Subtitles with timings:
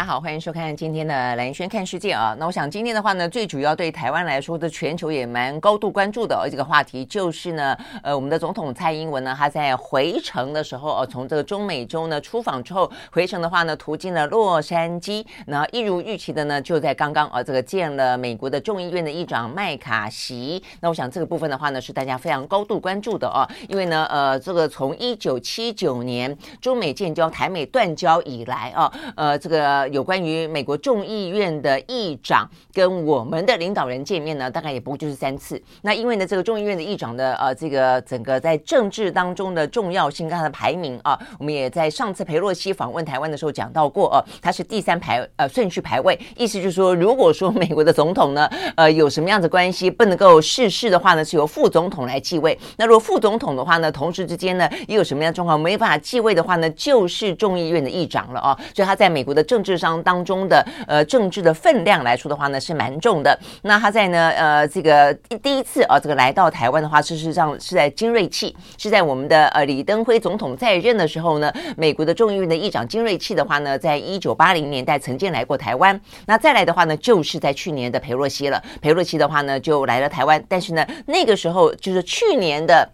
[0.00, 2.34] 大家好，欢迎收看今天的蓝轩看世界啊。
[2.38, 20.62] 那我想今天的话呢，最主要对台湾来说的全球也蛮高度关注的哦这个话题，就是呢，呃，我们的总统蔡英文呢，他在回程的时候，呃，从这个中美洲呢出访之后，回程的话呢，途经了洛杉矶，那一如预期的呢，就在刚刚啊，这个见了美国的众议院的议长麦卡锡。
[20.80, 29.89] 那我想这个部分的话呢，是大家非常高度关注的啊，因为呢，呃，这个从一九七九年中美建交、台美断交以来啊，呃，这个。
[29.90, 35.60] 有关于美国众议院的议长跟我们的领导人见面呢，大概也不过就是三次。
[35.82, 52.56] 那因为呢，这个众议院的议长的呃，这个整个在政治当中的重要性跟他的排名啊，我们也在上次裴洛西访问台湾的时候讲到过呃，他是第三排呃顺序排位，意思就是说，如果说美国的总统呢，呃，有什么样的关系不能够逝世的话呢，是由副总统来继位。
[52.76, 58.56] 那如果副总统的话呢，同时之间呢，也有什么样的状况没办法继位的话呢，就是众议院的议长了啊。
[58.74, 59.79] 所以他在美国的政治。
[59.80, 63.36] 上当中的呃政治的分量来说的话呢，是蛮重的。
[63.62, 75.98] 那他在呢呃这个第一次啊这个来到台湾的话，事实上是在金瑞气，是在我们的呃李登辉总统在任的时候呢，美国的众议院的议长金瑞气的话呢，在一九八零年代曾经来过台湾。
[76.26, 78.62] 那再来的话呢，就是在去年的裴洛西了。
[78.82, 82.86] 裴洛西的话呢，就来了台湾，但是呢那个时候就是去年的。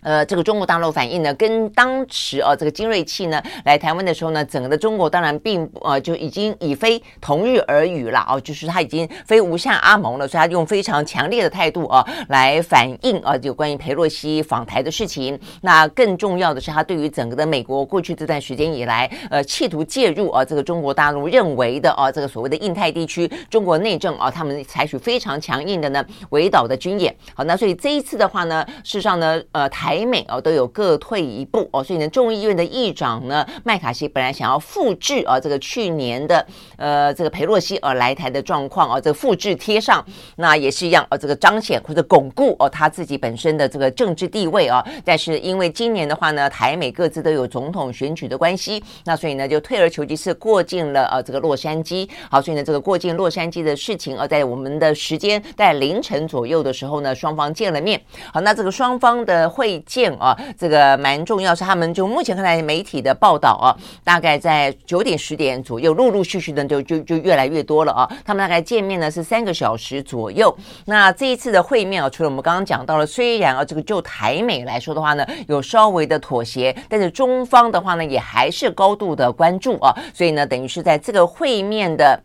[0.00, 15.38] 呃，这个中国大陆反应呢，跟当时啊，这个金瑞气呢来台湾的时候呢，整个的中国当然并呃就已经已非同日而语了啊，就是他已经非吴下阿蒙了，所以他用非常强烈的态度啊来反映啊有关于裴洛西访台的事情。
[15.62, 27.12] 那更重要的是，他对于整个的美国过去这段时间以来，呃，企图介入啊这个中国大陆认为的啊这个所谓的印太地区中国内政啊，他们采取非常强硬的呢围岛的军演。
[27.34, 29.87] 好，那所以这一次的话呢，事实上呢，呃台。
[29.88, 40.04] 台美哦都有各退一步哦，所以呢，众议院的议长呢麦卡锡本来想要复制啊这个去年的呃这个裴洛西而来台的状况啊，这个复制贴上，
[40.36, 44.86] 那也是一样啊，这个彰显或者巩固哦他自己本身的这个政治地位啊。
[45.06, 52.06] 但是因为今年的话呢，台美各自都有总统选举的关系，那所以呢就退而求其次过境了呃这个洛杉矶。
[52.30, 57.98] 好，所以呢这个过境洛杉矶的事情啊，在我们的时间在凌晨左右的时候呢，双方见了面。
[58.34, 59.77] 好，那这个双方的会。
[59.80, 63.74] 见啊，这个蛮重要，是他们就目前看来媒体的报道啊，
[64.04, 68.10] 大概在九点十点左右，陆陆续续的就就就越来越多了啊。
[68.24, 70.56] 他们大概见面呢是三个小时左右。
[70.86, 79.94] 那这一次的会面啊，除了我们刚刚讲到了，虽然啊这个就台美来说的话呢，有稍微的妥协，但是中方的话呢，也还是高度的关注啊。
[80.14, 82.22] 所以呢，等于是在这个会面的。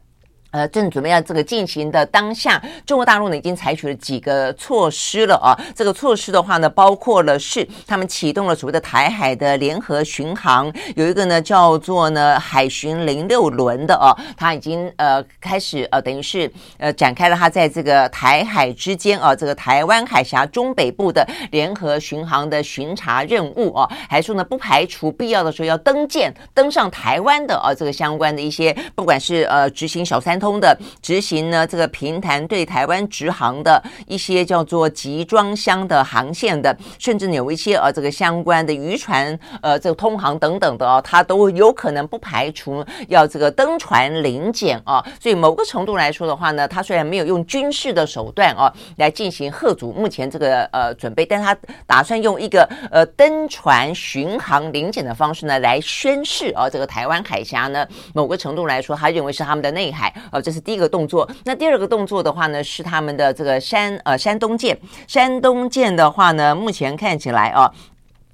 [0.53, 5.57] 呃，正准备要这个进行的当下，中国大陆呢已经采取了几个措施了啊。
[5.75, 30.39] 这个措施的话呢，包括了是他们启动了所谓的台海的联合巡航，有一个呢叫做呢海巡零六轮的啊，它已经呃开始呃等于是呃展开了它在这个台海之间啊，这个台湾海峡中北部的联合巡航的巡查任务啊，还说呢不排除必要的时候要登舰登上台湾的啊这个相关的一些，不管是呃执行小三。
[30.43, 45.01] 通的执行呢，这个平潭对台湾直航的一些叫做集装箱的航线的，甚至有一些呃这个相关的渔船呃这个通航等等的哦，它都有可能不排除要这个登船临检啊。
[45.21, 51.55] 所以某个程度来说的话呢，它虽然没有用军事的手段哦来进行贺阻目前这个呃准备，但它
[51.87, 60.13] 打算用一个呃登船巡航临检的方式呢来宣示啊这个台湾海峡呢某个程度来说，他认为是他们的内海。
[60.33, 61.29] 哦，这是第一个动作。
[61.45, 64.77] 那第二个动作的话呢，是他们的这个山呃山东舰。
[65.07, 67.71] 山东舰的话呢，目前看起来哦。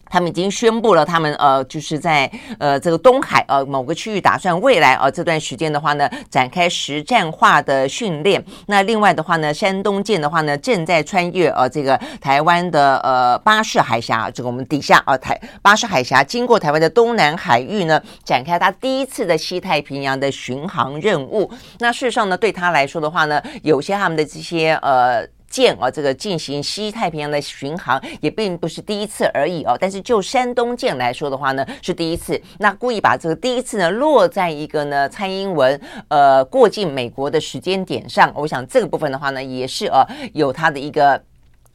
[0.10, 8.44] 他们已经宣布了，他们呃就是在呃这个东海呃某个区域打算未来呃这段时间的话呢，展开实战化的训练。
[8.68, 21.50] 那另外的话呢，山东舰的话呢，正在穿越呃这个台湾的呃巴士海峡，这个我们底下啊、呃、台巴士海峡经过台湾的东南海域呢，展开它第一次的西太平洋的巡航任务。
[21.80, 25.28] 那事实上呢，对他来说的话呢，有些他们的这些呃。
[25.50, 29.78] 舰啊，这个进行西太平洋的巡航也并不是第一次而已哦。
[29.80, 32.42] 但是就山东舰来说的话呢，是第一次。
[32.60, 41.22] 那故意把这个第一次呢落在一个呢蔡英文呃过境美国的时间点上，我想这个部分的话呢，也是呃有它的一个。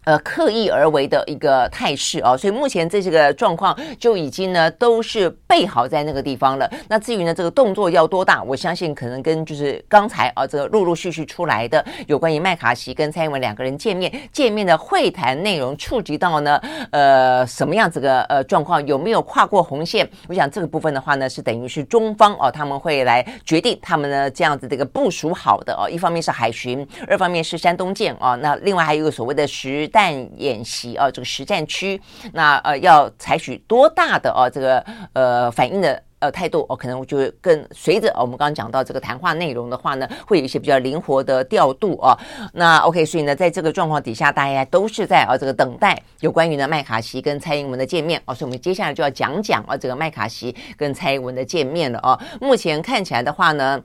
[0.05, 6.71] 呃，刻意而为的一个态势啊，所以目前这些个状况就已经呢都是备好在那个地方了。
[6.89, 16.61] 那至于呢这个动作要多大，我相信可能跟就是刚才啊这个陆陆续续出来的有关于麦卡锡跟蔡英文两个人见面见面的会谈内容触及到呢
[16.91, 20.09] 呃什么样子的呃状况，有没有跨过红线？
[20.29, 32.00] 我想这个部分的话呢是等于是中方哦他们会来决定他们呢这样子这个部署好的哦，一方面是海巡，二方面是山东舰啊，那另外还有一个所谓的实弹演习啊，这个实战区，
[32.32, 42.19] 那呃要采取多大的啊这个呃反应的呃态度哦，可能就会更随着我们刚刚讲到这个谈话内容的话呢，会有一些比较灵活的调度啊。
[42.55, 52.19] 那 OK，所以呢，在这个状况底下，大家都是在啊这个等待有关于呢麦卡锡跟蔡英文的见面啊，所以我们接下来就要讲讲啊这个麦卡锡跟蔡英文的见面了啊。
[52.41, 53.81] 目前看起来的话呢。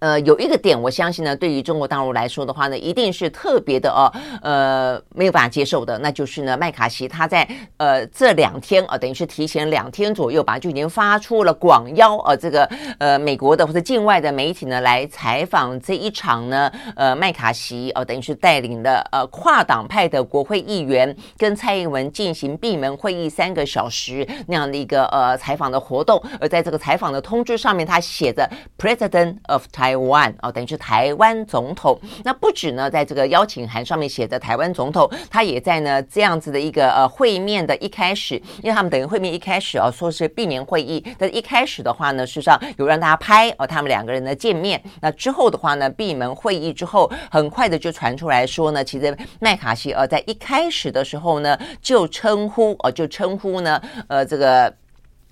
[0.00, 4.06] 呃，有一个点，我相信呢，对于中国大陆来说的话呢，一定是特别的哦，
[4.42, 7.48] 呃，没有办法接受的，那就是呢，麦卡锡他在
[7.78, 12.64] 呃这两天啊，等于是提前两天左右吧，就已经发出了广邀呃，这个
[12.98, 28.48] 呃美国的或者境外的媒体呢来采访这一场呢，呃，麦卡锡呃，等于是带领了呃跨党派的国会议员跟蔡英文进行闭门会议三个小时那样的一个呃采访的活动，而在这个采访的通知上面，他写着
[28.78, 29.87] President of Thailand。
[29.88, 31.98] 台湾哦，等于是台湾总统。
[32.22, 44.78] 那不止呢，在这个邀请函上面写的台湾总统，他也在呢这样子的一个呃会面的一开始，因为他们等于会面一开始哦，说是闭门会议，但是一开始的话呢，事实上有让大家拍哦，他们两个人的见面。
[45.00, 54.70] 那之后的话呢，闭门会议之后，很快的就传出来说呢，其实麦卡锡呃在一开始的时候呢，就称呼哦，就称呼呢呃这个。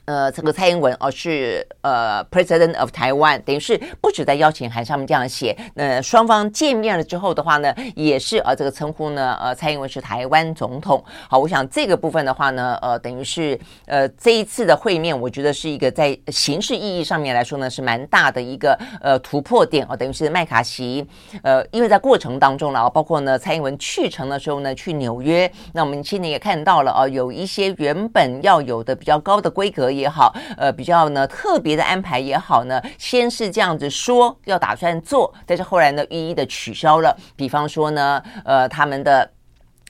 [0.07, 5.57] 呃，这个蔡英文哦是呃 President of Taiwan，等于是不止在邀请函上面这样写。
[5.75, 11.05] 那双方见面了之后的话呢，也是呃这个称呼呢，呃蔡英文是台湾总统。
[11.29, 19.97] 好，我想这个部分的话呢，呃等于是呃这一次的会面，我觉得是一个在形式意义上面来说呢是蛮大的一个呃突破点哦。
[19.97, 21.05] 等于是麦卡锡
[21.43, 29.91] 呃因为在过程当中了，包括呢蔡英文去程的时候呢去纽约，那我们今年也看到了哦，有一些原本要有的比较高的规格。
[29.97, 37.17] 也好，呃，比较呢特别的安排也好呢，先是这样子说要打算做，但是后来呢一一的取消了。
[37.35, 39.31] 比方说呢，呃，他们的。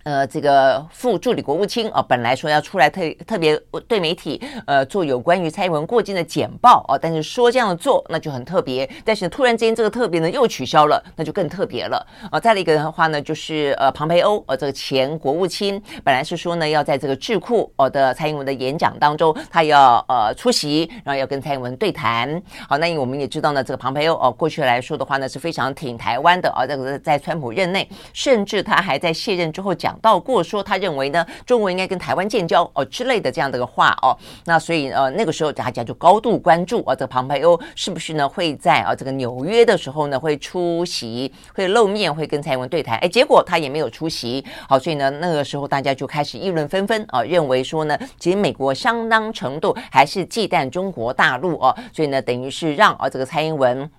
[0.06, 12.38] 呃，这个副助理国务卿啊，本来说要出来特特别对媒体呃做有关于蔡英文过境的简报啊，但是说这样做那就很特别，但是突然之间这个特别呢又取消了，那就更特别了啊。
[12.38, 22.40] 再来一个的话呢，就是呃庞培欧呃这个前国务卿本来是说呢要在这个智库哦的蔡英文的演讲当中，他要呃出席，然后要跟蔡英文对谈。
[22.68, 29.95] 好，那我们也知道呢，这个庞培欧哦过去来说的话呢是非常挺台湾的啊，这个在川普任内，甚至他还在卸任之后讲。
[30.00, 42.98] 到过说，他认为呢，中国应该跟台湾建交哦之类的这样的一个话哦，那所以呃那个时候大家就高度关注啊，这个庞培欧是不是呢会在啊这个纽约的时候呢会出席，会露面，会跟蔡英文对谈？
[42.98, 53.90] 哎，结果他也没有出席，好，所以呢那个时候大家就开始议论纷纷啊，认为说呢，其实美国相当程度还是忌惮中国大陆哦，所以呢等于是让啊这个蔡英文。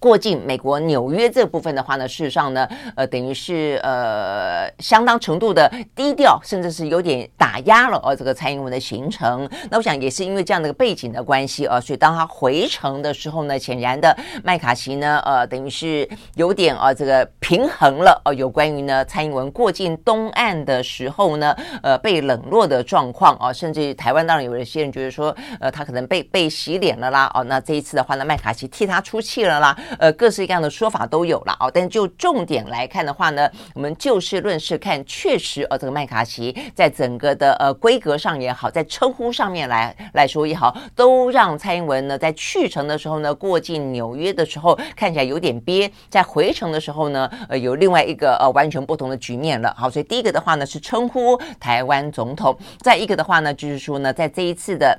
[0.00, 2.66] 过境美国纽约这部分的话呢，事实上呢，
[2.96, 9.46] 呃，等于是呃相当程度的低调，甚至是有点打压了呃这个蔡英文的行程。
[9.70, 29.76] 那我想也是因为这样的一个背景的关系啊，所以当他回程的时候呢，显然的麦卡锡呢，呃，等于是有点啊这个平衡了呃有关于呢蔡英文过境东岸的时候呢，呃被冷落的状况啊，甚至台湾当然有一些人觉得说，呃，他可能被被洗脸了啦，哦，那这一次的话呢，麦卡锡替他出气了啦。
[29.98, 49.74] 呃，各式各样的说法都有了啊，但就重点来看的话呢，我们就事论事看，确实呃，这个麦卡锡在整个的呃规格上也好，在称呼上面来来说也好，都让蔡英文呢在去程的时候呢，过境纽约的时候看起来有点憋，在回程的时候呢，呃，有另外一个呃完全不同的局面了。
[49.76, 54.98] 好，所以第一个的话呢是称呼台湾总统，再一个的话呢就是说呢，在这一次的。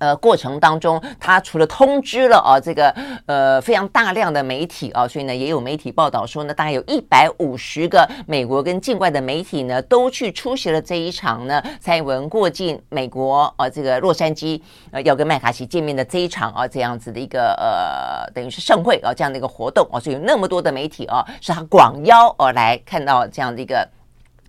[0.00, 2.88] 呃，过程当中，他除了通知了啊，这个
[3.26, 23.86] 呃非常大量的媒体啊，所以呢，也有媒体报道说呢，大概有一百五十个美国跟境外的媒体呢，都去出席了这一场呢，蔡英文过境美国啊，这个洛杉矶呃，要跟麦卡锡见面的这一场啊，这样子的一个呃，等于是盛会啊，这样的一个活动啊，所以有那么多的媒体啊，是他广邀而来看到这样的一个。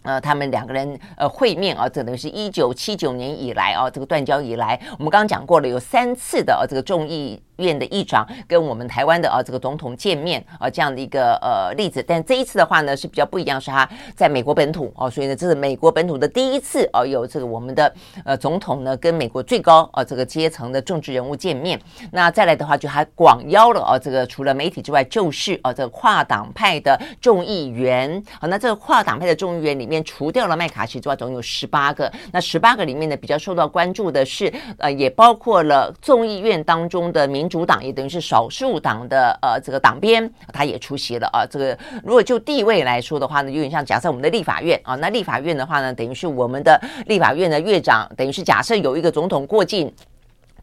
[0.03, 7.41] 呃，他们两个人呃会面啊，这等于是一九七九年以来啊，这个断交以来，我们刚刚讲过了，有三次的、啊、这个众议。
[7.61, 12.03] 院的议长跟我们台湾的啊这个总统见面啊这样的一个呃例子。
[12.07, 17.93] 但这一次的话呢是比较不一样，是他在美国本土哦，所以呢这是美国本土的第一次哦有这个我们的
[18.25, 21.79] 呃总统呢跟美国最高啊这个阶层的政治人物见面。
[22.11, 28.21] 那再来的话就还广邀了啊这个除了媒体之外，就是啊这个跨党派的众议员。
[28.39, 32.11] 好，那这个跨党派的众议员里面除掉了麦卡锡之外，总有十八个。
[32.31, 41.43] 那十八个里面呢比较受到关注的是呃也包括了众议院当中的民主党，也等于是少数党的呃这个党鞭，他也出席了啊。
[41.45, 49.93] 这个如果就地位来说的话呢，有点像假设我们的立法院啊，那立法院的话呢，等于是我们的立法院的院长，等于是假设有一个总统过境。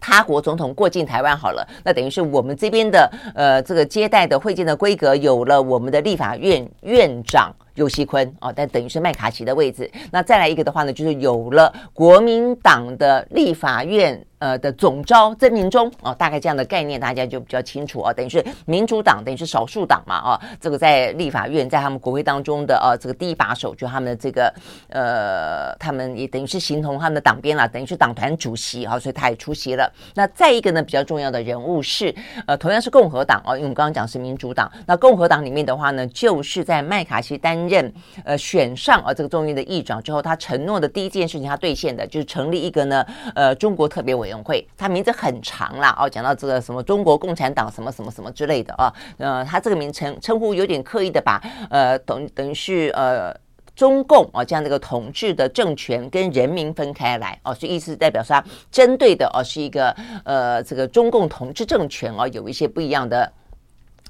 [0.01, 9.91] 他国总统过境台湾好了，那等于是我们这边的呃这个接待的会见的规格有了我们的立法院院长尤锡坤哦，但等于是麦卡锡的位置。
[10.13, 14.25] 那再来一个的话呢，就是有了国民党的立法院。
[14.39, 24.53] 呃的总招曾铭宗啊，大概这样的概念大家就比较清楚啊，等于是民主党等于是少数党嘛啊，这个在立法院在他们国会当中的呃这个第一把手，就他们的这个
[24.91, 29.93] 呃，他们也等于是形同他们的党鞭了，等于是党团主席啊，所以他也出席了。
[30.15, 32.15] 那再一个呢，比较重要的人物是
[32.47, 37.93] 呃，同样是共和党哦，因为我们刚刚讲是民主党，那共和党里面的话呢，就是在麦卡锡担任
[38.25, 43.05] 呃选上啊这个众议院的议长之后，他承诺的第一件事情他兑现的就是成立一个呢
[43.35, 44.28] 呃中国特别委。
[44.29, 53.35] 委员会，他名字很长啦，哦，讲到这个什么中国共产党什么什么什么之类的啊，呃，他这个名称称呼有点刻意的把呃等等于是呃
[53.75, 59.95] 中共啊这样的一个统治的政权跟人民分开来哦，所以意思代表说他针对的哦是一个
[60.25, 63.33] 呃这个中共统治政权哦有一些不一样的。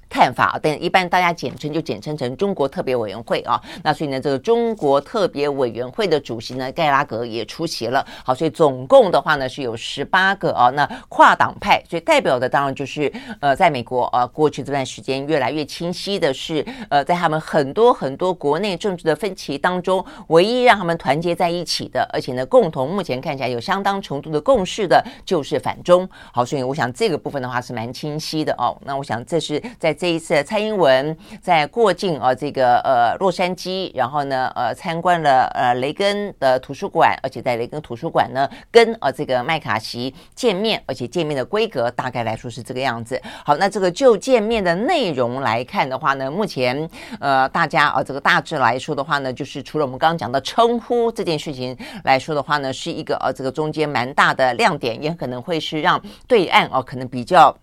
[0.08, 3.60] 看法，但一般大家简称就简称成中国特别委员会啊。
[3.82, 8.04] 那所以呢，这个中国特别委员会的主席呢，盖拉格也出席了。
[8.24, 10.70] 好，所以总共的话呢是有十八个啊。
[10.70, 26.08] 那跨党派，所以代表的当然就是呃，在美国啊，过去这段时间越来越清晰的是，呃，在他们很多很多国内政治的分歧当中，唯一让他们团结在一起的，而且呢，共同目前看起来有相当程度的共识的，就是反中。
[26.32, 28.74] 好，所以我想这个部分的话是蛮清晰的哦。
[28.86, 29.97] 那我想这是在。
[29.98, 43.20] 这一次蔡英文在过境啊，这个呃洛杉矶，然后呢呃参观了呃雷根的图书馆，而且在雷根图书馆呢跟呃这个麦卡锡见面，而且见面的规格大概来说是这个样子。
[43.44, 46.88] 好，那这个就见面的内容来看的话呢，目前
[47.18, 57.56] 呃大家啊这个大致来说的话呢，就是除了我们刚刚讲的称呼这件事情来说的话呢，是一个呃这个中间蛮大的亮点，也可能会是让对岸哦可能比较。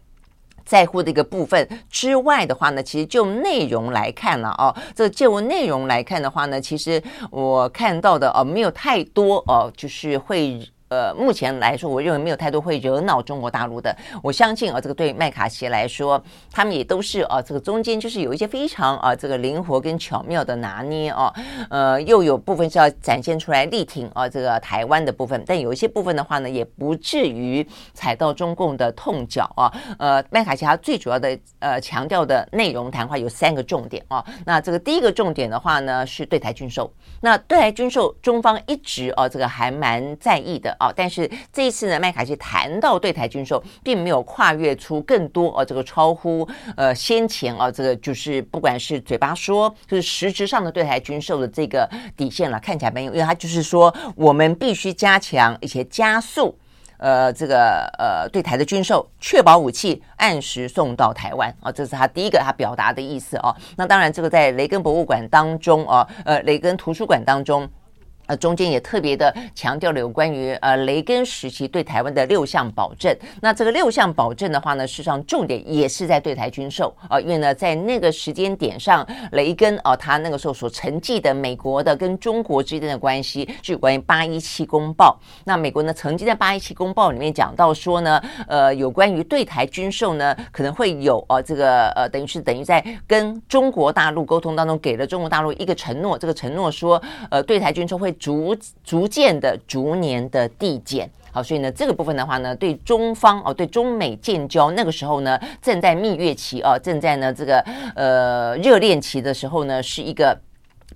[0.66, 10.60] 在乎的一个部分之外的话呢，其实就内容来看了哦，这就内容来看的话呢，其实我看到的哦，没有太多哦，就是会。
[10.90, 13.96] 呃，目前来说，我认为没有太多会惹恼中国大陆的。
[14.22, 21.34] 我相信啊，这个对麦卡锡来说，他们也都是啊，这个中间就是有一些非常啊，这个灵活跟巧妙的拿捏啊。
[21.72, 29.74] 呃，又有部分是要展现出来力挺啊，这个台湾的部分，但有一些部分的话呢，也不至于踩到中共的痛脚啊。
[29.98, 34.24] 呃，麦卡锡他最主要的呃强调的内容谈话有三个重点啊。
[34.46, 36.94] 那这个第一个重点的话呢，是对台军售。
[37.22, 40.75] 那对台军售，中方一直啊，这个还蛮在意的。
[40.80, 56.58] 啊，但是这一次呢，麦卡锡谈到对台军售，并没有跨越出更多哦，这个超乎呃先前啊，这个就是不管是嘴巴说，就是实质上的对台军售的这个底线了，看起来没有，因为他就是说我们必须加强一些加速，
[56.98, 63.56] 呃，这个呃对台的军售，确保武器按时送到台湾啊，这是他第一个他表达的意思啊。
[63.78, 67.70] 那当然，这个在雷根博物馆当中啊，呃，雷根图书馆当中。
[68.28, 73.16] 呃，中间也特别的强调了有关于呃雷根时期对台湾的六项保证。
[73.42, 85.20] 那这个六项保证的话呢，事实上重点也是在对台军售啊，因为呢在那个时间点上，雷根啊他那个时候所承继的美国的跟中国之间的关系，是有关于八一七公报。
[85.44, 98.15] 那美国呢曾经在八一七公报里面讲到说呢，呃有关于对台军售呢可能会有呃这个呃等于是等于在跟中国大陆沟通当中给了中国大陆一个承诺，这个承诺说呃对台军售会。
[98.20, 107.60] 逐逐渐的、逐年的递减，好，所以呢，这个部分的话呢，对中方哦，对中美建交那个时候呢，正在蜜月期哦，正在呢这个
[107.96, 110.38] 呃热恋期的时候呢，是一个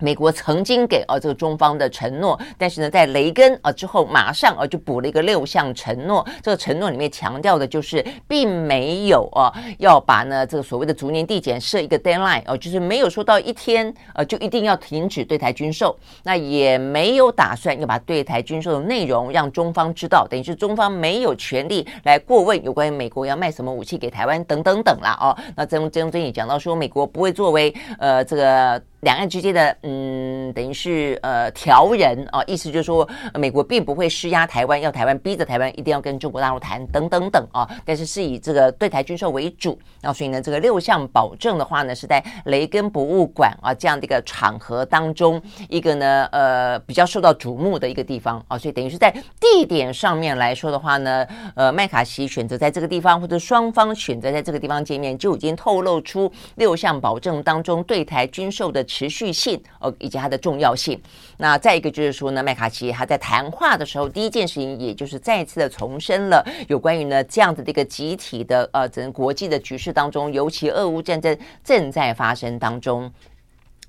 [0.00, 6.26] 美国曾经给啊这个中方的承诺，但是呢，在雷根啊之后，马上啊就补了一个六项承诺。
[6.42, 25.36] 这个承诺里面强调的就是，并没有啊要把呢这个所谓的逐年递减设一个 deadline 哦，就是没有说到一天呃就一定要停止对台军售，那也没有打算要把对台军售的内容让中方知道，等于是中方没有权利来过问有关于美国要卖什么武器给台湾等等等啦哦。
[25.54, 28.82] 那曾曾曾也讲到说，美国不会作为呃这个。
[29.00, 39.78] 两岸之间的，嗯等于是呃调人啊，意思就是说，美国并不会施压台湾，要台湾逼着台湾一定要跟中国大陆谈等等等啊，但是是以这个对台军售为主。
[40.00, 58.84] 那所以呢，这个六项保证的话呢，是在雷根博物馆啊这样的一个场合当中，一个呢呃比较受到瞩目的一个地方啊，所以等于是在地点上面来说的话呢，呃麦卡锡选择在这个地方，或者双方选择在这个地方见面，就已经透露出六项保证当中对台军售的。
[58.90, 61.00] 持续性哦，以及它的重要性。
[61.38, 73.10] 那再一个就是说呢，麦卡锡他在谈话的时候，第一件事情也就是再次的重申了有关于呢这样子的一个集体的呃整个国际的局势当中，尤其俄乌战争正在发生当中。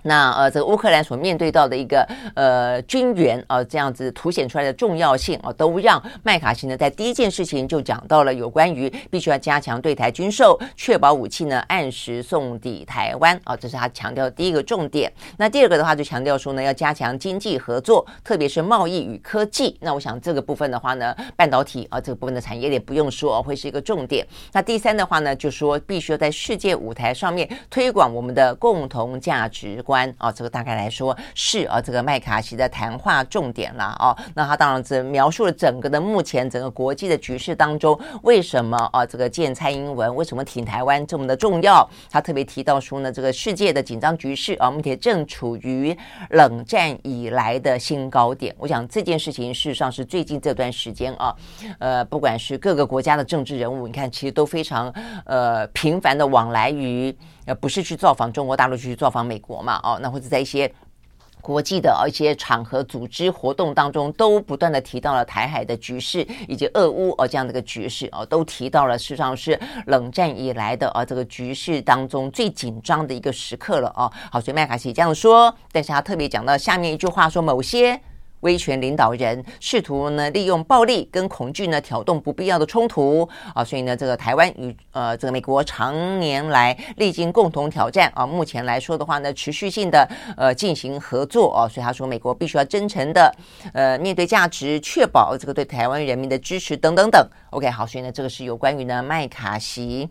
[0.04, 15.12] 那呃，这个乌克兰所面对到的一个呃军援啊、这样子凸显出来的重要性啊、都让麦卡锡呢在第一件事情就讲到了有关于必须要加强对台军售，确保武器呢按时送抵台湾啊、这是他强调的第一个重点。
[15.38, 19.78] 那第二个的话就强调说呢，要加强经济合作，特别是贸易与科技。
[19.82, 24.26] 那我想这个部分的话呢，半导体啊、这个部分的产业链不用说、呃、会是一个重点。
[24.52, 29.91] 那第三的话呢，就说必须要在世界舞台上面推广我们的共同价值观。
[29.92, 34.16] 关啊，这个大概来说是啊，这个麦卡锡的谈话重点了啊。
[34.34, 41.86] 那他当然只描述了整个的目前整个国际的局势当中，为什么啊这个见蔡英文，为什么挺台湾这么的重要？
[42.10, 45.94] 他特别提到说呢，这个世界的紧张局势啊，目前正处于
[46.30, 48.56] 冷战以来的新高点。
[48.58, 51.36] 我想这件事情事实上是最近这段时间啊，
[51.80, 54.90] 呃，不管是各个国家的政治人物，你看其实都非常
[55.26, 57.14] 呃频繁的往来于。
[57.46, 59.80] 呃，不是去造访中国大陆，去造访美国嘛？
[59.84, 60.72] 哦，那或者在一些
[61.42, 74.12] 国际的一些场合、组织活动当中，都不断的提到了台海的局势以及俄乌哦这样的一个局势哦，都提到了，事实上是冷战以来的啊这个局势当中最紧张的一个时刻了哦。
[74.32, 78.00] 好，所以麦卡锡这样说，但是他特别讲到下面一句话说某些。
[78.42, 93.34] 威权领导人试图呢利用暴力跟恐惧呢挑动不必要的冲突啊，所以呢这个台湾与呃这个美国常年来历经共同挑战啊，目前来说的话呢持续性的呃进行合作啊，所以他说美国必须要真诚的
[93.74, 97.28] 呃面对价值，确保这个对台湾人民的支持等等等。
[97.52, 100.10] OK，好，所以呢这个是有关于呢麦卡锡。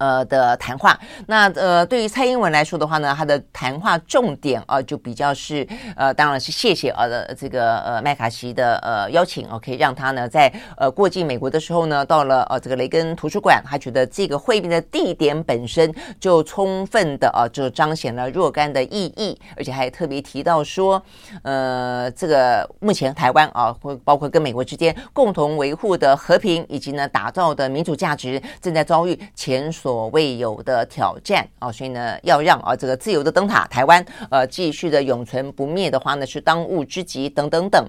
[0.00, 21.02] 呃的谈话，那呃对于蔡英文来说的话呢，他的谈话重点啊、就比较是呃当然是谢谢啊的这个呃麦卡锡的呃邀请哦，可以让他呢在呃过境美国的时候呢，到了呃这个雷根图书馆，他觉得这个会面的地点本身就充分的啊就彰显了若干的意义，而且还特别提到说，
[21.42, 29.89] 呃这个目前台湾啊会包括跟美国之间共同维护的和平以及呢打造的民主价值正在遭遇前所。
[29.90, 37.84] 所未有的挑战啊，所以呢，要让啊这个自由的灯塔台湾呃继续的永存不灭的话呢，是当务之急等等等。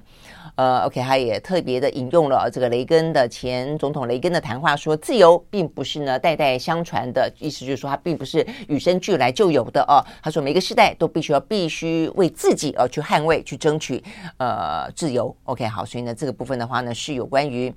[0.55, 10.01] 呃，OK，他也特别的引用了这个雷根的前总统雷根的谈话，说自由并不是呢代代相传的，意思就是说他并不是与生俱来就有的哦。
[10.23, 14.03] 他说每个时代都必须要必须为自己而去捍卫、去争取
[14.37, 15.35] 呃自由。
[15.43, 17.71] OK，好，所以呢这个部分的话呢是有关于。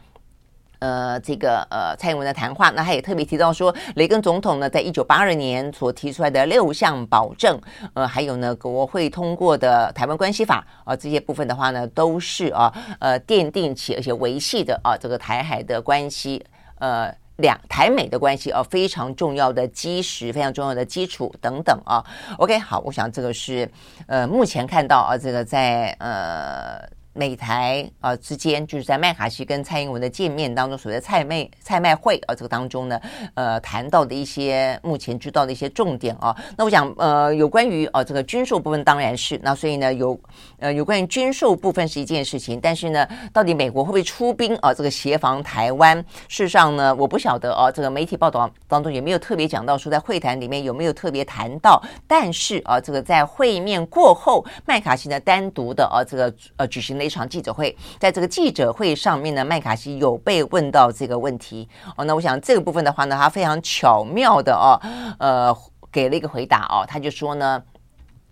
[0.84, 7.58] 呃，这个呃，蔡英文的谈话，那他也特别提到说，雷根总统呢，在一九八二年所提出来的六项保证，
[7.94, 16.44] 呃，还有呢，国会通过的台湾关系法啊、这些部分的话呢，都是啊，呃，奠定起而且维系的啊，这个台海的关系，
[16.78, 22.04] 呃，两台美的关系啊，非常重要的基石，非常重要的基础等等啊。
[22.36, 23.66] OK，好，我想这个是
[24.06, 26.86] 呃，目前看到啊，这个在呃。
[27.14, 33.00] 美台啊、呃、之间，就是在麦卡锡跟蔡英文的见面当中，所谓的蔡麦蔡麦会啊、呃，这个当中呢，
[33.34, 36.36] 呃，谈到的一些目前知道的一些重点啊。
[36.58, 40.18] 那我想，呃，有关于、呃、这个军售部分，当然是那，所以呢，有
[40.58, 45.96] 呃有关于军售部分是一件事情，但是呢，到底美国会不会出兵啊、这个协防台湾，
[46.28, 47.70] 事实上呢，我不晓得啊。
[47.70, 57.03] 这个媒体报道当中也没有特别讲到说，在会谈里面有没有特别谈到，但是啊，这个在会面过后，麦卡锡呢单独的啊这个呃举行了。
[57.04, 62.04] 一场记者会，在这个记者会上面呢，麦卡锡有被问到这个问题哦。
[62.04, 64.80] 那我想这个部分的话呢，他非常巧妙的哦，
[65.18, 65.56] 呃，
[65.92, 66.84] 给了一个回答哦。
[66.88, 67.62] 他就说呢，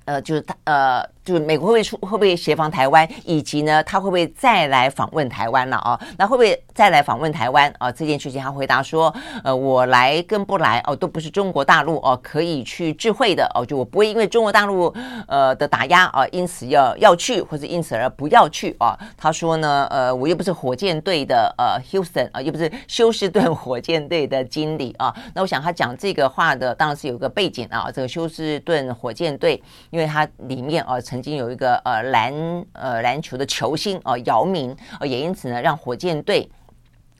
[0.06, 1.12] 呃，就是他呃。
[1.24, 5.98] 就是美国会不会出会不会协防台湾，以及呢，他会不会再来访问台湾了啊？
[6.18, 7.92] 那会不会再来访问台湾啊？
[7.92, 14.92] 这件事情他回答说，呃，我来跟不来哦，都不是中国大陆哦，可以去智慧的哦，就我不会因为中国大陆
[15.28, 18.98] 呃的打压啊，因此要要去或者因此而不要去啊。
[19.16, 25.14] 他说呢，呃，我又不是火箭队的呃 Houston 啊，又不是休斯顿火箭队的经理啊。
[25.34, 31.00] 那我想他讲这个话的当然是有个背景啊，这个休斯顿火箭队，因为它里面啊。
[31.12, 32.32] 曾经有一个呃篮
[32.72, 36.48] 呃篮球的球星哦、呃，姚明，呃也因此呢让火箭队。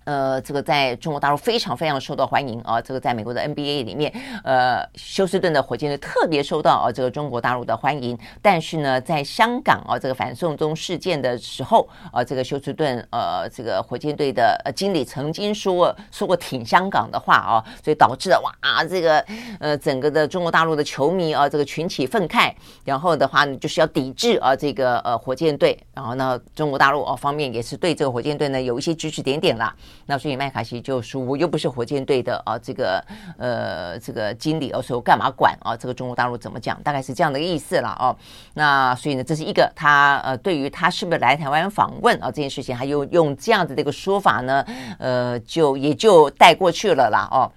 [0.05, 2.81] 呃，这个在中国大陆非常非常受到欢迎啊！
[2.81, 4.12] 这个在美国的 NBA 里面，
[4.45, 8.19] 呃，休斯顿的火箭队特别受到啊这个中国大陆的欢迎。
[8.41, 19.25] 但是呢，在香港啊这个反送中事件的时候啊，这个休斯顿呃这个火箭队的呃经理曾经说说过挺香港的话啊，所以导致了哇这个
[19.61, 22.53] 呃整个的中国大陆的球迷啊这个群起愤慨，
[22.85, 29.73] 然后的话呢就是要抵制啊这个呃火箭队，然后呢中国大陆啊方面也是对这个火箭队呢有一些指指点点了。
[30.07, 33.05] 那所以麦卡锡就说：“我又不是火箭队的啊，这个
[33.38, 35.76] 呃，这个经理，哦，所以我干嘛管啊？
[35.76, 36.81] 这个中国大陆怎么讲？
[36.83, 38.16] 大概是这样的意思啦哦。
[38.55, 44.64] 那所以呢，这是一个他呃，对于他是不是来台湾访问啊这件事情，他用用这样子的一个说法呢，
[44.98, 47.50] 呃，就也就带过去了啦哦。”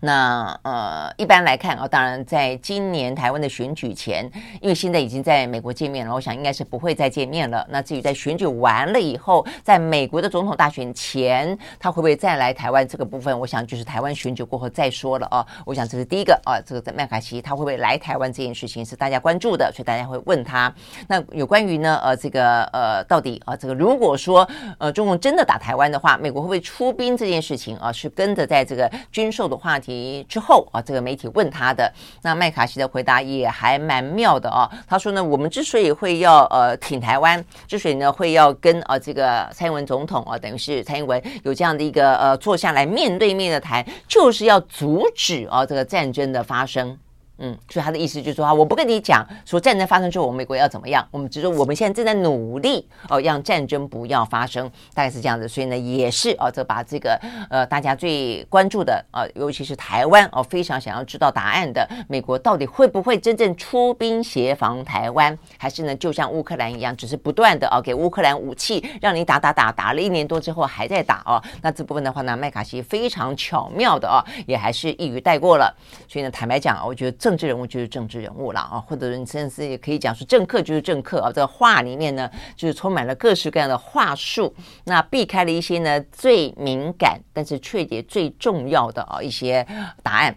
[0.00, 4.28] 那呃，一般来看啊，当然，在今年台湾的选举前，
[4.62, 7.66] 因为现在已经在美国见面了，我想应该是不会再见面了。
[7.68, 15.46] 那至于在选举完了以后，在美国的总统大选前，他会不会再来台湾这个部分，我想就是台湾选举过后再说了啊。
[15.66, 20.74] 我想这是第一个啊，这个在麦卡锡他会不会来台湾这件事情是大家关注的，所以大家会问他。
[21.08, 29.89] 那有关于呢，呃，这个呃，到底啊，这个如果说呃，中共真的打台湾的话，美国会不会出兵这件事情啊，是跟着在这个军售的话题。
[30.28, 34.70] 之后啊，这个媒体问他的，那麦卡锡的回答也还蛮妙的啊。
[34.86, 46.98] 他说呢，我们之所以会要呃挺台湾，之所以呢会要跟啊这个蔡英文总统啊，等于是蔡英文有这样的一个呃坐下来面对面的谈，就是要阻止啊这个战争的发生。
[47.42, 55.48] 嗯，所以他的意思就是说啊，我不跟你讲说战争发生之后，我们美国要怎么样，我们只说我们现在正在努力哦，让战争不要发生，大概是这样子。
[55.48, 71.42] 所以呢，也是哦，这把这个呃大家最关注的呃，尤其是台湾哦，非常想要知道答案的，美国到底会不会真正出兵协防台湾，还是呢，就像乌克兰一样，只是不断的哦给乌克兰武器，让你打打打，打了一年多之后还在打哦。
[71.62, 75.74] 那这部分的话呢，麦卡锡非常巧妙的哦，也还是一语带过了。
[76.06, 77.29] 所以呢，坦白讲，我觉得这。
[77.30, 81.30] 政治人物就是政治人物了啊，或者你甚至也可以讲说，政客就是政客啊。
[81.32, 84.52] 这个话里面呢，就是充满了各式各样的话术，
[84.86, 89.64] 那避开了一些呢最敏感，但是却也最重要的啊一些
[90.02, 90.34] 答案。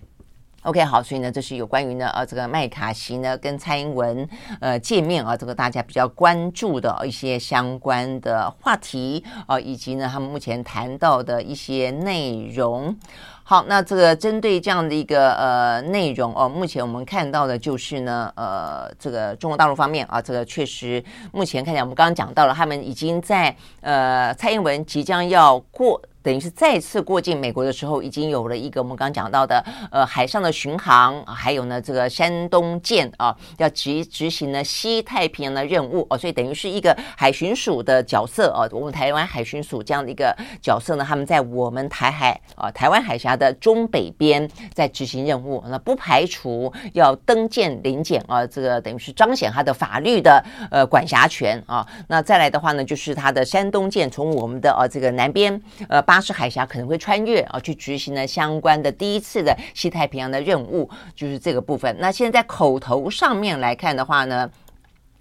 [0.62, 4.30] OK，好，所以呢，这是有关于呢呃这个麦卡锡呢跟蔡英文
[4.62, 12.96] 呃见面啊，这个大家比较关注的一些相关的话题啊，以及呢他们目前谈到的一些内容。
[13.44, 26.02] 好，那这个针对这样的一个呃内容哦，目前我们看到的就是呢，呃，这个中国大陆方面啊，这个确实目前看起来，我们刚刚讲到了，他们已经在呃蔡英文即将要过。
[26.24, 51.86] 等于是再次过境美国的时候，已经有了一个我们刚讲到的，呃，海上的巡航，还有呢，这个山东舰啊，要执执行呢西太平洋的任务哦，所以等于是一个海巡署的角色哦，我们台湾海巡署这样的一个角色呢，他们在我们台海啊，台湾海峡的中北边在执行任务，那不排除要登舰临检啊，这个等于是彰显他的法律的呃管辖权啊。
[52.08, 56.02] 那再来的话呢，就是他的山东舰从我们的呃这个南边呃。
[56.14, 61.96] 巴士海峡可能会穿越啊，去执行呢相关的第一次的西太平洋的任务，就是这个部分。
[62.00, 64.48] 那现在在口头上面来看的话呢，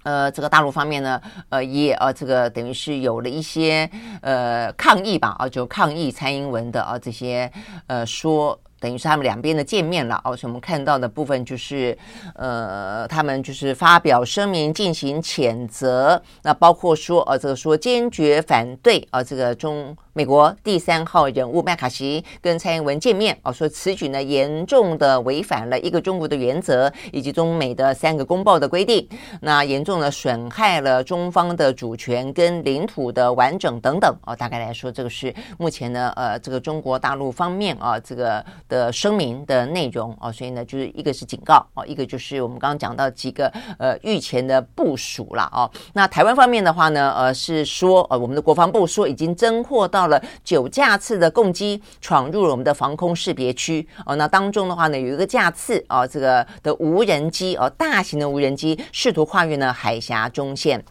[0.02, 3.88] 呃，这个大陆方面呢，呃，也呃，这个等于是有了一些
[4.20, 7.50] 呃抗议吧，啊，就抗议蔡英文的啊这些
[7.86, 8.60] 呃说。
[8.82, 11.96] 等于是他们两边的见面了哦，所以我们看到的部分就是，
[12.34, 29.08] 呃，他们就是发表声明进行谴责，那包括说，呃，这个说坚决反对，呃，这个中美国第三号人物麦卡锡跟蔡英文见面，哦，说此举呢严重的违反了一个中国的原则以及中美的三个公报的规定，
[29.42, 38.44] 那严重的损害了中方的主权跟领土的完整等等，哦，大概来说，这个是目前呢，呃，这个中国大陆方面啊，这个。
[38.72, 45.70] 的声明的内容哦，所以呢，就是一个是警告哦，一个就是我们刚刚讲到几个呃预前的部署了哦。
[45.92, 60.82] 那台湾方面的话呢，呃是说呃我们的国防部说已经侦获到了九架次的共机闯入了我们的防空识别区哦，那当中的话呢有一个架次哦，这个的无人机哦，大型的无人机试图跨越呢海峡中线。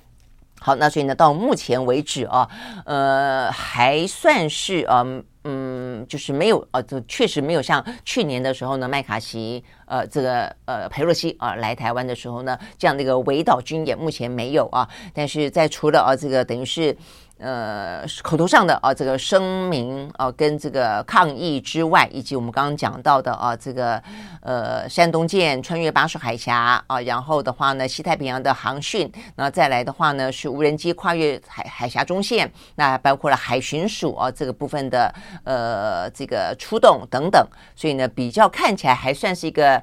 [0.64, 2.48] 好，那所以呢，到目前为止啊，
[2.86, 14.88] 呃，还算是嗯嗯，嗯就是没有呃，就确实没有像去年的时候呢，麦卡锡呃这个呃佩洛西啊来台湾的时候呢，这样的一个围岛军演，目前没有啊。
[15.14, 16.96] 但是在除了啊这个等于是。
[17.42, 24.02] 呃，口头上的啊，这个声明啊，跟这个抗议之外，以及我们刚刚讲到的啊，这个
[24.42, 35.12] 呃，山东舰穿越巴士海峡啊，然后的话呢，西太平洋的航训，那再来的话呢，是无人机跨越海海峡中线，那包括了海巡署啊这个部分的
[35.44, 37.44] 呃这个出动等等，
[37.76, 39.82] 所以呢，比较看起来还算是一个。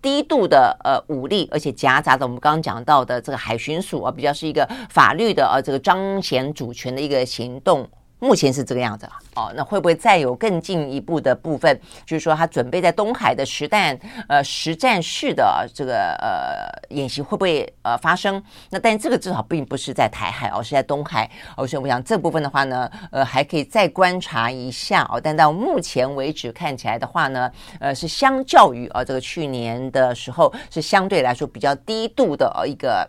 [0.00, 7.88] 低度的呃武力，而且夹杂着我们刚刚讲到的这个海巡署啊，比较是一个法律的呃这个彰显主权的一个行动。
[8.18, 11.80] 目前是这个样子哦，那会不会再有更进一步的部分？
[12.04, 18.42] 就是说，他准备在东海的实弹呃实战式的这个呃演习会不会呃发生？
[18.70, 25.20] 那但这个至少并不是在台海哦，是在东海哦，所以我想这部分的话呢，呃，还可以再观察一下哦。
[25.22, 33.08] 但到目前为止看起来的话呢，呃，是相较于啊、呃、这个去年的时候是相对来说比较低度的一个。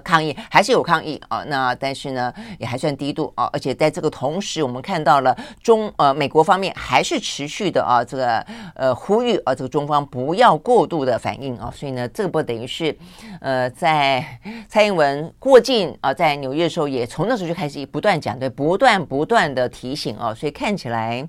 [0.00, 8.38] 抗议还是有抗议啊，那但是呢，也还算低度啊，而且在这个同时，我们看到了中呃美国方面还是持续的啊，这个
[8.74, 12.96] 呃呼吁啊，这个中方不要过度的反应啊，所以呢，这个不等于是
[13.40, 14.24] 呃在
[14.68, 21.26] 蔡英文过境啊，在纽约的时候，也从那时候就开始不断讲，对，不断不断的提醒啊，所以看起来。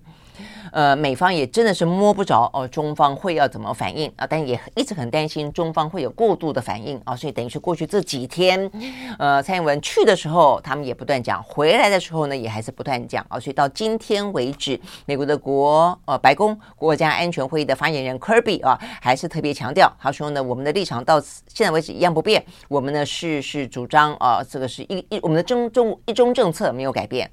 [0.71, 4.27] 呃，美方也真的是摸不着哦，中方会要怎么反应啊？
[4.27, 8.69] 但也一直很担心中方会有过度的反应啊，所以等于是过去这几天，
[9.17, 13.39] 呃，蔡英文去的时候，他们也不断讲；回来的时候呢，也还是不断讲啊。
[13.39, 27.29] 所以到今天为止，美国的国呃白宫国家安全会议的发言人 Kirby 啊，还是特别强调，他说呢，我们的立场到现在为止一样不变，我们呢是是主张啊，这个是一一我们的中中一中政策没有改变。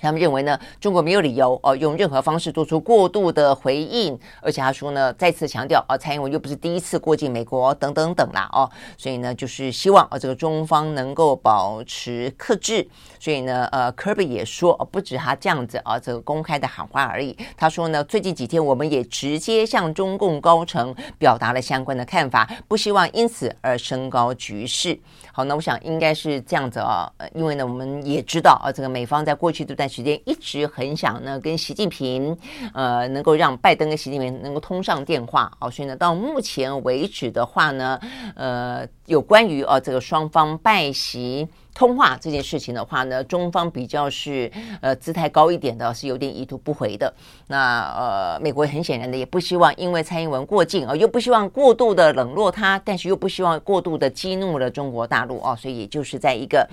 [0.00, 12.88] 他们认为呢，中国没有理由哦，用任何方式做出过度的回应，而且他说呢，再次强调啊，蔡英文又不是第一次过境美国，等等等啦哦，所以呢，就是希望啊，这个中方能够保持克制。
[13.18, 17.36] 所以呢，呃，科比也说，不止他这样子啊，这个公开的喊话而已。
[17.56, 24.98] 他说呢，最近几天我们也直接向中共高层表达了相关的看法，不希望因此而升高局势。
[25.32, 32.36] 好，那我想应该是这样子啊，因为呢，我们也知道啊，这个美方在过去这段时间一直很想呢跟习近平，
[32.74, 35.50] 呃，能够让拜登跟习近平能够通上电话。
[35.58, 38.00] 好，所以呢，到目前为止的话呢，
[38.34, 41.48] 呃，有关于啊这个双方拜习。
[41.80, 47.10] 通话这件事情的话呢，中方比较是呃姿态高一点的，是有点意图不回的。
[47.46, 56.68] 那呃，美国很显然的也不希望因为蔡英文过境啊，又不希望过度的冷落他，但是又不希望过度的激怒了中国大陆啊，所以也就是在一个。